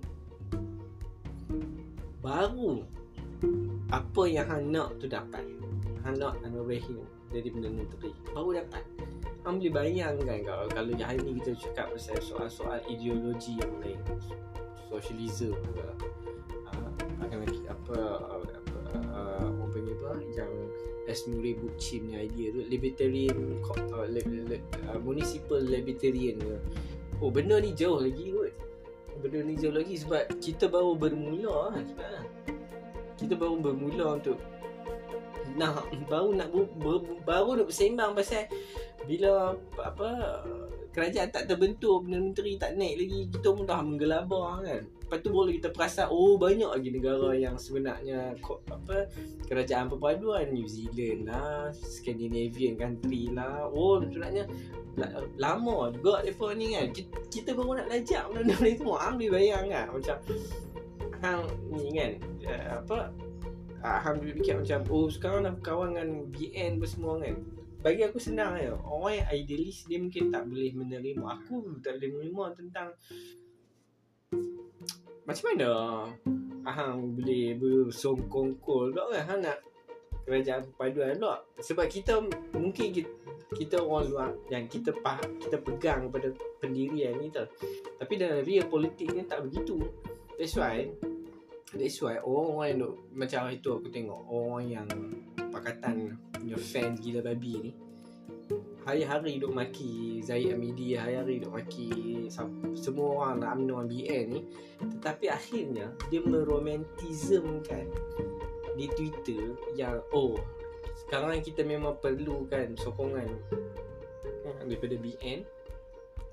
baru 2.21 2.85
apa 3.91 4.23
yang 4.29 4.47
hang 4.47 4.65
nak 4.71 4.97
tu 5.03 5.11
dapat. 5.11 5.43
Hang 6.01 6.17
nak 6.17 6.41
Anwar 6.47 6.65
Ibrahim 6.65 7.05
jadi 7.31 7.49
Perdana 7.51 7.77
Menteri. 7.83 8.11
Baru 8.35 8.51
dapat. 8.55 8.83
Hang 9.47 9.57
boleh 9.57 9.73
bayangkan 9.73 10.39
kalau, 10.45 10.67
kalau 10.69 10.93
hari 11.01 11.19
ni 11.25 11.41
kita 11.41 11.57
cakap 11.57 11.87
pasal 11.95 12.19
soal-soal 12.21 12.79
ideologi 12.91 13.57
yang 13.57 13.73
lain. 13.81 14.01
Socialism 14.91 15.55
ke 15.55 15.87
uh, 16.67 16.91
akan 17.23 17.47
lagi 17.47 17.63
apa 17.71 17.99
apa 18.37 18.57
uh, 19.15 19.47
orang 19.49 19.71
panggil 19.71 19.95
apa 20.03 20.13
yang 20.35 20.53
S. 21.07 21.31
Murray 21.31 21.55
Bookchin 21.57 22.11
punya 22.11 22.27
idea 22.27 22.47
tu 22.53 22.61
libertarian 22.67 23.39
uh, 23.65 24.07
le, 24.11 24.21
le, 24.27 24.57
uh, 24.91 24.99
municipal 25.01 25.63
libertarian 25.63 26.37
ke. 26.37 26.59
Oh 27.23 27.31
benda 27.31 27.63
ni 27.63 27.73
jauh 27.73 28.03
lagi 28.03 28.35
kot. 28.35 28.53
Benda 29.23 29.41
ni 29.47 29.55
jauh 29.55 29.73
lagi 29.73 29.95
sebab 29.95 30.27
kita 30.43 30.67
baru 30.67 30.99
bermula 30.99 31.71
sebenarnya 31.81 32.20
kita 33.21 33.35
baru 33.37 33.61
bermula 33.61 34.17
untuk 34.17 34.41
nak 35.59 35.85
baru 36.07 36.31
nak 36.33 36.49
ber, 36.55 37.05
baru 37.27 37.59
nak 37.59 37.67
bersembang 37.69 38.15
pasal 38.15 38.47
bila 39.05 39.53
apa 39.83 40.41
kerajaan 40.91 41.31
tak 41.31 41.47
terbentuk 41.47 42.03
menteri 42.07 42.59
tak 42.59 42.75
naik 42.75 42.99
lagi 43.07 43.19
kita 43.31 43.49
pun 43.55 43.65
dah 43.67 43.79
menggelabah 43.79 44.63
kan. 44.67 44.83
Lepas 44.83 45.19
tu 45.23 45.31
boleh 45.31 45.59
kita 45.59 45.75
perasan 45.75 46.07
oh 46.11 46.39
banyak 46.39 46.71
lagi 46.71 46.91
negara 46.91 47.31
yang 47.35 47.55
sebenarnya 47.59 48.35
apa 48.71 49.11
kerajaan 49.47 49.87
perpaduan. 49.91 50.51
New 50.51 50.67
Zealand 50.67 51.31
lah 51.31 51.71
Scandinavian 51.75 52.75
country 52.75 53.31
lah. 53.31 53.71
Oh 53.71 54.03
sebenarnya 54.03 54.51
lama 55.39 55.95
juga 55.95 56.27
mereka 56.27 56.47
ni 56.59 56.67
kan. 56.75 56.87
Kita, 56.91 57.17
kita 57.31 57.51
baru 57.55 57.71
nak 57.79 57.87
belajar 57.91 58.23
benda-benda 58.31 58.79
semua. 58.79 58.97
Ambil 59.11 59.29
bayang 59.35 59.67
kan 59.71 59.87
macam 59.95 60.17
hang 61.21 61.45
ni 61.71 61.95
kan. 61.97 62.13
Uh, 62.45 62.67
apa 62.83 62.99
uh, 63.85 63.99
hang 64.05 64.21
fikir 64.21 64.61
macam 64.61 64.81
oh 64.89 65.09
sekarang 65.09 65.47
nak 65.49 65.61
kawan 65.65 65.97
dengan 65.97 66.09
BN 66.33 66.81
semua 66.85 67.21
kan. 67.21 67.37
Bagi 67.81 68.05
aku 68.05 68.21
senang 68.21 68.61
ya. 68.61 68.77
Orang 68.85 69.17
yang 69.17 69.29
idealis 69.33 69.89
dia 69.89 69.97
mungkin 69.97 70.29
tak 70.29 70.45
boleh 70.49 70.71
menerima. 70.77 71.25
Aku 71.41 71.81
tak 71.81 71.97
boleh 71.97 72.11
menerima 72.13 72.45
tentang 72.57 72.89
macam 75.31 75.45
mana 75.55 75.71
Ahang 76.67 77.17
boleh 77.17 77.57
bersongkongkol. 77.57 78.93
Tak 78.93 79.05
kan 79.09 79.17
Ahang 79.25 79.41
nak 79.47 79.59
kerajaan 80.29 80.61
perpaduan 80.69 81.17
tak 81.17 81.41
Sebab 81.65 81.87
kita 81.89 82.21
mungkin 82.53 82.93
kita, 82.93 83.11
kita 83.57 83.77
orang 83.81 84.05
luar 84.13 84.31
yang 84.53 84.69
kita 84.69 84.93
faham, 85.01 85.41
kita 85.41 85.57
pegang 85.59 86.13
pada 86.13 86.31
pendirian 86.61 87.17
ni 87.17 87.33
tau. 87.33 87.49
Tapi 87.97 88.15
dalam 88.21 88.45
real 88.45 88.69
politik 88.69 89.09
ni 89.17 89.25
tak 89.25 89.47
begitu. 89.49 89.81
That's 90.37 90.55
why 90.59 90.91
That's 91.71 92.03
why 92.03 92.19
orang-orang 92.19 92.83
yang 92.83 92.93
macam 93.15 93.41
itu 93.55 93.69
aku 93.71 93.89
tengok 93.95 94.21
Orang 94.27 94.67
yang 94.67 94.89
pakatan 95.55 96.19
punya 96.35 96.59
fan 96.59 96.99
gila 96.99 97.23
babi 97.23 97.71
ni 97.71 97.73
Hari-hari 98.83 99.39
duk 99.39 99.55
maki 99.55 100.19
Zahid 100.19 100.59
Amidi 100.59 100.99
Hari-hari 100.99 101.39
duk 101.39 101.55
maki 101.55 102.27
Semua 102.75 103.23
orang 103.23 103.35
nak 103.39 103.51
UMNO 103.55 103.87
BN 103.87 104.25
ni 104.35 104.41
Tetapi 104.99 105.31
akhirnya 105.31 105.95
Dia 106.11 106.27
meromantismkan 106.27 107.87
Di 108.75 108.91
Twitter 108.91 109.55
Yang 109.79 110.03
oh 110.11 110.43
Sekarang 111.07 111.39
kita 111.39 111.63
memang 111.63 112.03
perlukan 112.03 112.75
sokongan 112.83 113.31
eh, 114.43 114.59
Daripada 114.67 114.99
BN 114.99 115.47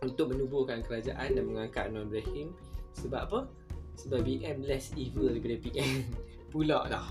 Untuk 0.02 0.34
menubuhkan 0.34 0.82
kerajaan 0.82 1.38
Dan 1.38 1.46
mengangkat 1.46 1.94
Anwar 1.94 2.10
Ibrahim 2.10 2.58
Sebab 2.98 3.22
apa? 3.30 3.67
Sebab 3.98 4.22
BN 4.22 4.64
less 4.70 4.94
evil 4.94 5.34
daripada 5.34 5.58
PN 5.58 6.06
Pula 6.54 6.86
dah 6.86 7.06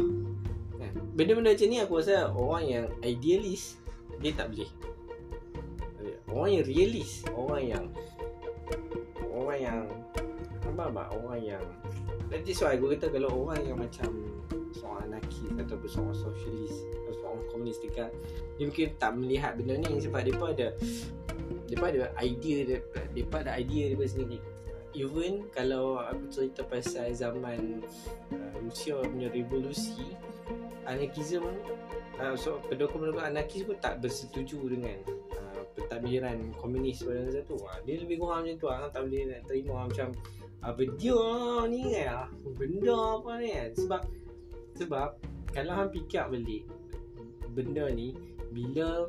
kan? 0.78 0.92
Benda-benda 1.18 1.52
macam 1.52 1.68
ni 1.68 1.78
aku 1.82 1.98
rasa 1.98 2.30
orang 2.30 2.64
yang 2.64 2.86
idealis 3.02 3.80
Dia 4.22 4.32
tak 4.32 4.54
boleh. 4.54 4.70
Orang 6.30 6.50
yang 6.52 6.64
realis 6.68 7.24
Orang 7.32 7.62
yang 7.64 7.84
Orang 9.32 9.58
yang 9.58 9.80
Apa 10.68 10.82
apa 10.92 11.02
Orang 11.16 11.40
yang 11.40 11.64
That's 12.28 12.58
why 12.58 12.74
aku 12.74 12.92
kata 12.92 13.08
kalau 13.08 13.30
orang 13.46 13.64
yang 13.64 13.78
macam 13.80 14.10
Seorang 14.76 15.08
anarkis 15.08 15.48
Ataupun 15.56 15.88
seorang 15.88 16.16
sosialis 16.18 16.74
Atau 16.92 17.12
seorang 17.22 17.42
komunis 17.48 17.78
dekat 17.80 18.10
Dia 18.60 18.64
mungkin 18.68 18.86
tak 19.00 19.12
melihat 19.16 19.52
benda 19.56 19.80
ni 19.80 19.96
Sebab 20.02 20.20
dia 20.26 20.34
pun 20.36 20.48
ada 20.52 20.68
Dia 21.70 21.76
pun 21.78 21.88
ada 21.88 22.12
idea 22.20 22.56
Dia, 23.14 23.24
pun 23.24 23.38
ada 23.40 23.52
idea 23.56 23.96
pun 23.96 24.04
sendiri 24.04 24.38
Even 24.96 25.44
kalau 25.52 26.00
aku 26.00 26.24
cerita 26.32 26.64
pasal 26.64 27.12
zaman 27.12 27.84
uh, 28.32 28.54
Rusia 28.64 28.96
punya 29.04 29.28
revolusi 29.28 30.16
anarkism 30.88 31.44
uh, 32.16 32.32
so 32.32 32.64
pendukung-pendukung 32.72 33.20
anarkis 33.20 33.68
pun 33.68 33.76
tak 33.76 34.00
bersetuju 34.00 34.56
dengan 34.72 34.96
uh, 35.36 35.60
pentadbiran 35.76 36.40
komunis 36.56 37.04
pada 37.04 37.28
masa 37.28 37.44
tu. 37.44 37.60
Uh, 37.60 37.78
dia 37.84 38.00
lebih 38.00 38.16
kurang 38.24 38.48
macam 38.48 38.56
tu. 38.56 38.66
Orang 38.72 38.88
tak 38.88 39.02
boleh 39.04 39.22
nak 39.28 39.40
terima 39.44 39.74
macam 39.84 40.08
apa 40.64 40.80
uh, 40.80 40.88
dia 40.96 41.22
ni 41.68 41.80
kan? 41.92 42.32
Benda 42.56 42.96
apa 43.20 43.30
ni 43.36 43.48
kan? 43.52 43.70
Sebab 43.76 44.02
sebab 44.80 45.08
kalau 45.52 45.72
hang 45.76 45.92
fikir 45.92 46.24
balik 46.28 46.64
benda 47.52 47.88
ni 47.88 48.12
bila 48.52 49.08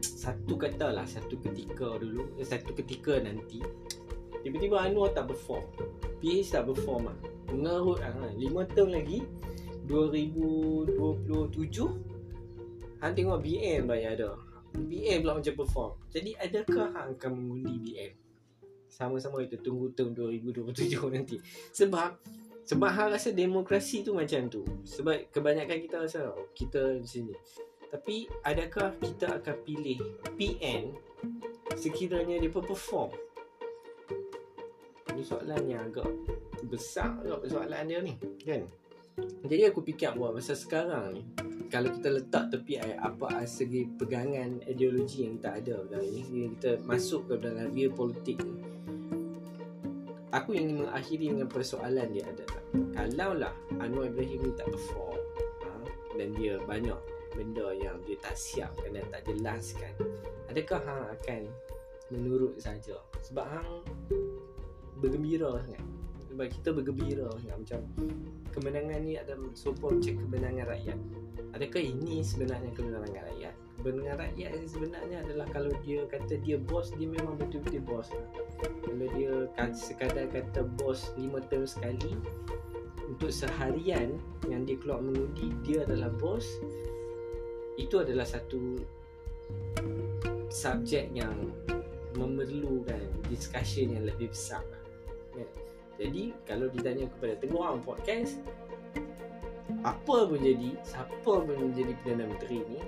satu 0.00 0.60
kata 0.60 0.92
lah 0.92 1.08
satu 1.08 1.40
ketika 1.40 1.96
dulu 1.96 2.36
eh, 2.36 2.44
satu 2.44 2.76
ketika 2.76 3.16
nanti 3.16 3.64
tiba-tiba 4.46 4.82
Anwar 4.82 5.10
tak 5.14 5.30
perform. 5.30 5.64
PH 6.18 6.54
tak 6.54 6.66
perform 6.66 7.10
lah 7.10 7.18
mengarut 7.52 8.00
lah 8.00 8.12
lima 8.36 8.64
tahun 8.68 9.00
lagi 9.00 9.24
2027 9.88 10.92
Hang 12.98 13.14
tengok 13.14 13.38
BM 13.40 13.86
banyak 13.86 14.18
ada. 14.18 14.34
BM 14.74 15.22
pula 15.22 15.38
macam 15.38 15.54
perform. 15.54 15.92
Jadi 16.10 16.34
adakah 16.36 16.90
Hang 16.92 17.14
akan 17.14 17.30
mengundi 17.30 17.78
BM 17.78 18.12
Sama-sama 18.90 19.38
itu 19.40 19.56
tunggu 19.62 19.94
tahun 19.94 20.12
2027 20.18 20.98
nanti. 21.14 21.38
Sebab 21.72 22.18
Sebab 22.68 22.90
Hang 22.90 23.14
rasa 23.14 23.30
demokrasi 23.32 24.02
tu 24.04 24.12
macam 24.12 24.50
tu. 24.50 24.66
Sebab 24.82 25.30
kebanyakan 25.32 25.78
kita 25.78 25.96
rasa 26.04 26.34
oh, 26.34 26.50
Kita 26.52 26.98
di 26.98 27.08
sini. 27.08 27.32
Tapi 27.88 28.28
adakah 28.44 28.98
kita 29.00 29.40
akan 29.40 29.56
pilih 29.64 29.96
PN 30.36 30.92
Sekiranya 31.78 32.36
dia 32.42 32.50
perform 32.52 33.14
Ini 35.18 35.26
soalan 35.26 35.66
yang 35.66 35.90
agak 35.90 36.06
besar 36.70 37.18
agak 37.26 37.50
soalan 37.50 37.90
dia 37.90 37.98
ni 37.98 38.14
Kan? 38.46 38.70
Jadi 39.50 39.66
aku 39.66 39.82
fikir 39.82 40.14
buat 40.14 40.30
masa 40.30 40.54
sekarang 40.54 41.18
ni 41.18 41.26
kalau 41.68 41.90
kita 41.90 42.08
letak 42.14 42.54
tepi 42.54 42.78
apa 42.80 43.42
segi 43.44 43.84
pegangan 43.98 44.62
ideologi 44.64 45.26
yang 45.26 45.42
kita 45.42 45.58
ada 45.58 45.76
dalam 45.90 46.06
ini? 46.06 46.54
Kita 46.54 46.80
masuk 46.86 47.28
ke 47.28 47.34
dalam 47.36 47.74
real 47.74 47.92
politik 47.92 48.40
ni. 48.40 48.62
Aku 50.32 50.54
ingin 50.54 50.86
mengakhiri 50.86 51.34
dengan 51.34 51.50
persoalan 51.50 52.14
dia 52.14 52.24
ada 52.24 52.46
kalau 52.94 53.34
lah 53.34 53.54
Anwar 53.82 54.06
Ibrahim 54.06 54.48
ni 54.48 54.52
tak 54.54 54.70
perform 54.70 55.18
ha, 55.66 55.70
dan 56.14 56.28
dia 56.38 56.62
banyak 56.62 57.00
benda 57.34 57.74
yang 57.74 57.98
dia 58.06 58.16
tak 58.22 58.38
siapkan 58.38 58.94
dan 58.94 59.04
tak 59.10 59.26
jelaskan 59.26 59.92
adakah 60.46 60.80
hang 60.86 61.04
akan 61.10 61.42
menurut 62.08 62.54
saja? 62.56 62.96
Sebab 63.20 63.44
hang 63.44 63.82
bergembira 64.98 65.58
sangat 65.62 65.84
sebab 66.28 66.46
kita 66.54 66.68
bergembira 66.70 67.26
sangat 67.42 67.56
macam 67.66 67.80
kemenangan 68.54 69.00
ni 69.02 69.14
ada 69.18 69.34
sokong 69.54 70.02
cek 70.02 70.18
kemenangan 70.18 70.66
rakyat. 70.70 70.98
Adakah 71.56 71.82
ini 71.82 72.20
sebenarnya 72.20 72.70
kemenangan 72.76 73.24
rakyat? 73.32 73.54
Kemenangan 73.80 74.16
rakyat 74.20 74.50
ini 74.58 74.66
sebenarnya 74.68 75.16
adalah 75.24 75.46
kalau 75.50 75.72
dia 75.86 76.04
kata 76.10 76.34
dia 76.42 76.58
bos, 76.60 76.92
dia 76.98 77.08
memang 77.08 77.38
betul-betul 77.40 77.82
bos. 77.86 78.10
Kalau 78.60 79.06
dia 79.16 79.48
sekadar 79.72 80.26
kata 80.28 80.66
bos 80.76 81.14
lima 81.16 81.40
tahun 81.48 81.66
sekali, 81.66 82.12
untuk 83.08 83.32
seharian 83.32 84.20
yang 84.52 84.68
dia 84.68 84.76
keluar 84.76 85.00
mengundi, 85.00 85.50
dia 85.64 85.88
adalah 85.88 86.12
bos. 86.12 86.44
Itu 87.80 88.04
adalah 88.04 88.28
satu 88.28 88.76
subjek 90.52 91.08
yang 91.16 91.50
memerlukan 92.18 93.00
discussion 93.30 93.94
yang 93.96 94.04
lebih 94.04 94.28
besar. 94.34 94.66
Jadi 95.98 96.30
kalau 96.46 96.70
ditanya 96.70 97.10
kepada 97.10 97.34
tengok 97.42 97.82
podcast 97.82 98.38
apa 99.86 100.26
pun 100.26 100.40
jadi, 100.42 100.74
siapa 100.82 101.14
pun 101.22 101.46
menjadi 101.46 101.94
Perdana 102.02 102.24
Menteri 102.26 102.58
ni? 102.66 102.80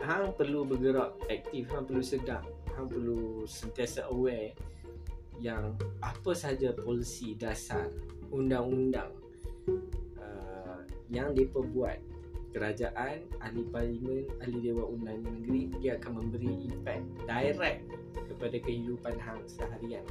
Hang 0.00 0.32
perlu 0.32 0.64
bergerak 0.64 1.18
aktif, 1.28 1.68
hang 1.68 1.84
perlu 1.84 2.00
sedar 2.00 2.46
Hang 2.78 2.86
perlu 2.86 3.42
sentiasa 3.44 4.06
aware 4.08 4.54
Yang 5.42 5.76
apa 6.00 6.30
sahaja 6.32 6.70
polisi 6.72 7.34
dasar 7.34 7.90
Undang-undang 8.30 9.10
uh, 10.22 10.80
Yang 11.10 11.44
diperbuat 11.44 11.98
Kerajaan, 12.54 13.26
ahli 13.44 13.66
parlimen, 13.68 14.24
ahli 14.40 14.58
Dewan 14.62 14.96
Undangan 14.96 15.28
Negeri 15.28 15.62
Dia 15.82 15.98
akan 16.00 16.12
memberi 16.22 16.70
impact 16.70 17.04
direct 17.26 17.82
Kepada 18.30 18.56
kehidupan 18.62 19.18
hang 19.18 19.42
seharian 19.50 20.06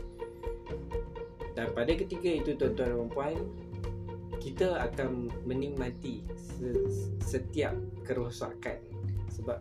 dan 1.56 1.72
pada 1.72 1.92
ketika 1.96 2.30
itu 2.30 2.52
tuan-tuan 2.60 2.92
dan 2.94 3.10
puan 3.10 3.36
kita 4.44 4.78
akan 4.92 5.32
menikmati 5.48 6.22
setiap 7.24 7.74
kerosakan 8.06 8.78
sebab 9.32 9.58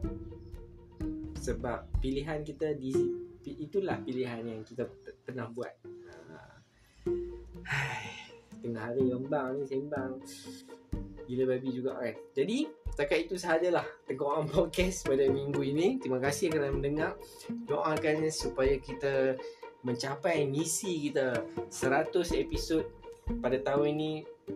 sebab 1.40 1.88
pilihan 2.02 2.44
kita 2.44 2.76
di 2.76 2.92
itulah 3.44 4.00
pilihan 4.00 4.40
yang 4.44 4.64
kita 4.64 4.88
pernah 5.24 5.48
buat. 5.52 5.72
Tengah 8.64 8.80
hari 8.80 9.12
rembang 9.12 9.60
ni 9.60 9.64
sembang. 9.68 10.12
Gila 11.24 11.44
babi 11.56 11.68
juga 11.72 12.00
kan. 12.00 12.16
Jadi, 12.36 12.68
setakat 12.92 13.18
itu 13.28 13.36
sahajalah 13.40 13.84
Tengok 14.08 14.28
Orang 14.28 14.48
Podcast 14.48 15.04
pada 15.08 15.24
minggu 15.28 15.60
ini. 15.64 16.00
Terima 16.00 16.20
kasih 16.20 16.52
kerana 16.52 16.72
mendengar. 16.72 17.16
Doakan 17.68 18.28
supaya 18.28 18.76
kita 18.80 19.36
mencapai 19.84 20.48
misi 20.48 21.08
kita 21.08 21.44
100 21.68 22.40
episod 22.40 22.84
pada 23.40 23.56
tahun 23.60 23.96
ini 23.96 24.12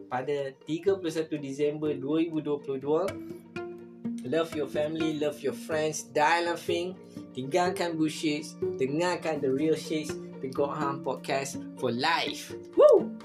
pada 0.09 0.53
31 0.65 1.01
Disember 1.41 1.93
2022. 1.95 4.29
Love 4.29 4.53
your 4.53 4.69
family, 4.69 5.17
love 5.17 5.41
your 5.41 5.55
friends, 5.55 6.11
die 6.13 6.45
laughing, 6.45 6.93
tinggalkan 7.33 7.97
bullshit, 7.97 8.45
dengarkan 8.77 9.41
the 9.41 9.49
real 9.49 9.79
shit, 9.79 10.11
Tengok 10.39 10.71
Ham 10.75 11.03
Podcast 11.03 11.59
for 11.79 11.91
life. 11.91 12.55
Woo! 12.79 13.18